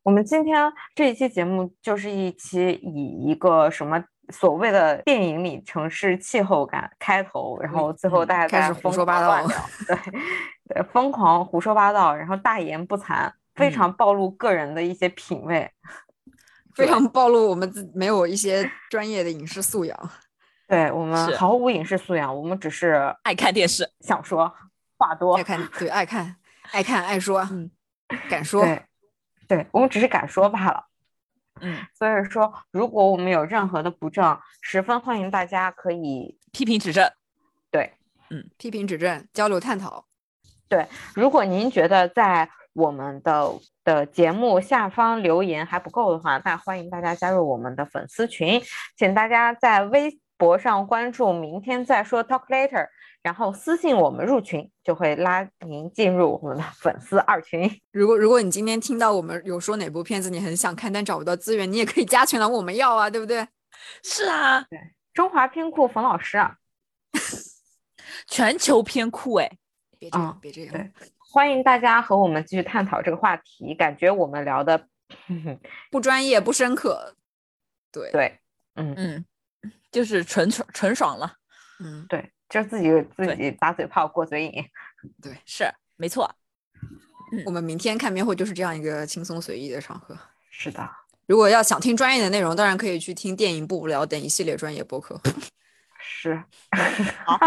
[0.03, 9.47] 我们今天这一期节目就是一期以一个什么所谓的电影里城市气候感开头，然后最后大家开始胡说八道，
[9.87, 9.97] 对
[10.69, 15.71] 对，疯狂胡说八道，然后大言不惭，非常暴露个人的一些品味。
[16.75, 20.11] 非常暴露我们自没有一些专业的影视素养，
[20.67, 24.53] 对我们毫无影视素养，我们只是爱看电视，想说
[24.99, 26.35] 话多，爱看对爱看
[26.73, 27.71] 爱看爱说，嗯，
[28.29, 28.83] 敢说，对，
[29.49, 30.87] 对我们只是敢说罢了，
[31.61, 37.11] 嗯，所以说如果我们有任何的不正，十分欢迎大家可以批评指正，
[37.71, 37.93] 对，
[38.31, 40.07] 嗯，批评指正，交流探讨，
[40.69, 43.53] 对，如果您觉得在我们的
[43.85, 48.61] 的节目下方留言还不够的话，那欢迎大家加入我们的粉丝群，
[48.97, 52.89] 请大家在微博上关注“明天再说 Talk Later”，
[53.25, 57.69] 然后私信我们入群，就会拉您进入我们的粉丝二群。
[57.91, 63.49] 如果如果你今天听到我们有说哪部片子你很想看但找不到资源，你也可以加群来问我们要啊，对不对？
[64.03, 64.79] 是啊，对，
[65.15, 66.55] 中华片库冯老师啊，
[68.29, 69.51] 全球片库哎，
[69.99, 70.91] 别这样，别这样，
[71.33, 74.87] 欢迎大家和我们继续探讨这个话题，感觉我们聊的
[75.91, 77.17] 不专业不深刻，
[77.91, 78.11] 对。
[78.13, 78.39] 对，
[78.75, 78.95] 嗯。
[78.99, 79.25] 嗯，
[79.91, 81.37] 就是纯纯纯爽了，
[81.81, 82.05] 嗯。
[82.07, 84.65] 对，就自己自己打嘴炮过嘴瘾，
[85.23, 85.65] 对是
[85.97, 86.31] 没错，
[87.47, 90.17] 我们明天看片会就是这样一个轻松随意的场合，
[90.51, 90.89] 是的，
[91.27, 95.21] 如果要想听专业的内容，当然可以去听电影不无聊等一系列专业播客，
[95.99, 96.43] 是
[97.25, 97.39] 好。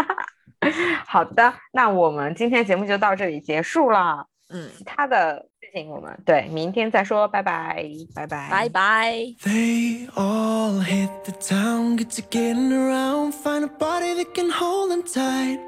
[1.06, 4.26] 好的，那我们今天节目就到这里结束了。
[4.48, 9.13] 嗯，其他的事情我们对明天再说，拜拜，拜拜，拜拜。
[9.43, 15.03] They all hit the town, get to getting around, find a body that can hold them
[15.03, 15.59] tight.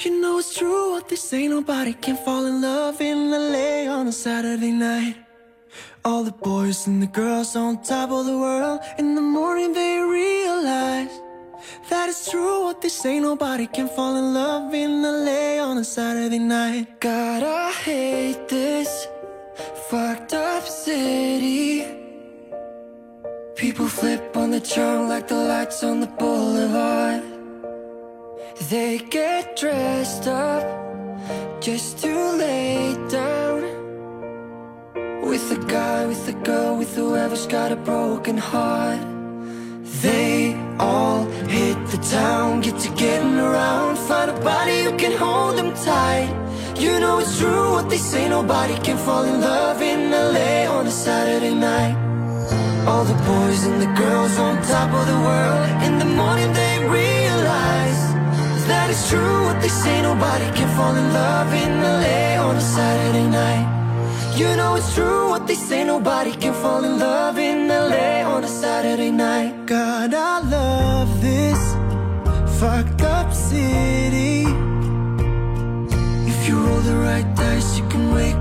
[0.00, 4.08] You know it's true what they say, nobody can fall in love in LA on
[4.08, 5.16] a Saturday night.
[6.04, 9.98] All the boys and the girls on top of the world, in the morning they
[10.00, 11.10] realize.
[11.88, 15.84] That is true what they say Nobody can fall in love in LA on a
[15.84, 19.08] Saturday night God, I hate this
[19.89, 21.85] fucked up city.
[23.55, 27.23] People flip on the trunk like the lights on the boulevard.
[28.69, 30.63] They get dressed up
[31.61, 33.61] just to lay down.
[35.29, 39.01] With a guy, with a girl, with whoever's got a broken heart.
[40.01, 43.97] They all hit the town, get to getting around.
[43.97, 46.50] Find a body who can hold them tight
[46.81, 50.87] You know it's true what they say Nobody can fall in love in LA on
[50.87, 51.95] a Saturday night
[52.87, 55.61] All the boys and the girls on top of the world.
[55.85, 58.01] In the morning they realize
[58.69, 60.01] that it's true what they say.
[60.01, 63.67] Nobody can fall in love in LA on a Saturday night.
[64.35, 65.83] You know it's true what they say.
[65.83, 69.67] Nobody can fall in love in LA on a Saturday night.
[69.67, 71.61] God, I love this
[72.59, 74.00] fucked up city.
[76.51, 78.40] You roll the right dice, you can wake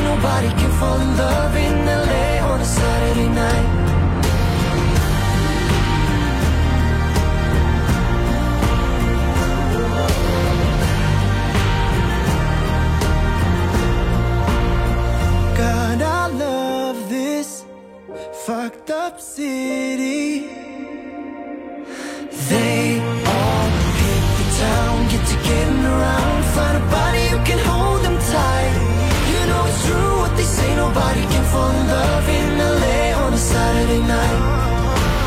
[0.00, 0.04] say.
[0.04, 3.68] Nobody can fall in love in LA on a Saturday night.
[15.56, 17.64] God, I love this
[18.46, 20.19] fucked up city.
[30.90, 34.40] Nobody can fall in love in LA on a Saturday night.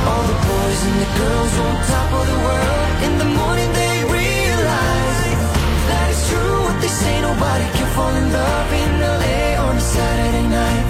[0.10, 2.90] All the boys and the girls on top of the world.
[3.08, 5.42] In the morning they realize
[5.90, 8.92] that it's true what they say, nobody can fall in love in
[9.22, 10.86] LA on a Saturday night.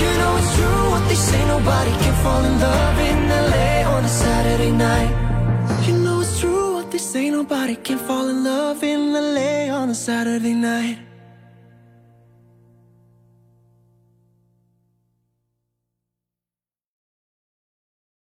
[0.00, 3.18] You know it's true what they say, nobody can fall in love in
[3.52, 5.12] LA on a Saturday night.
[5.86, 9.88] You know it's true what they say, nobody can fall in love in LA on
[9.88, 11.13] a Saturday night.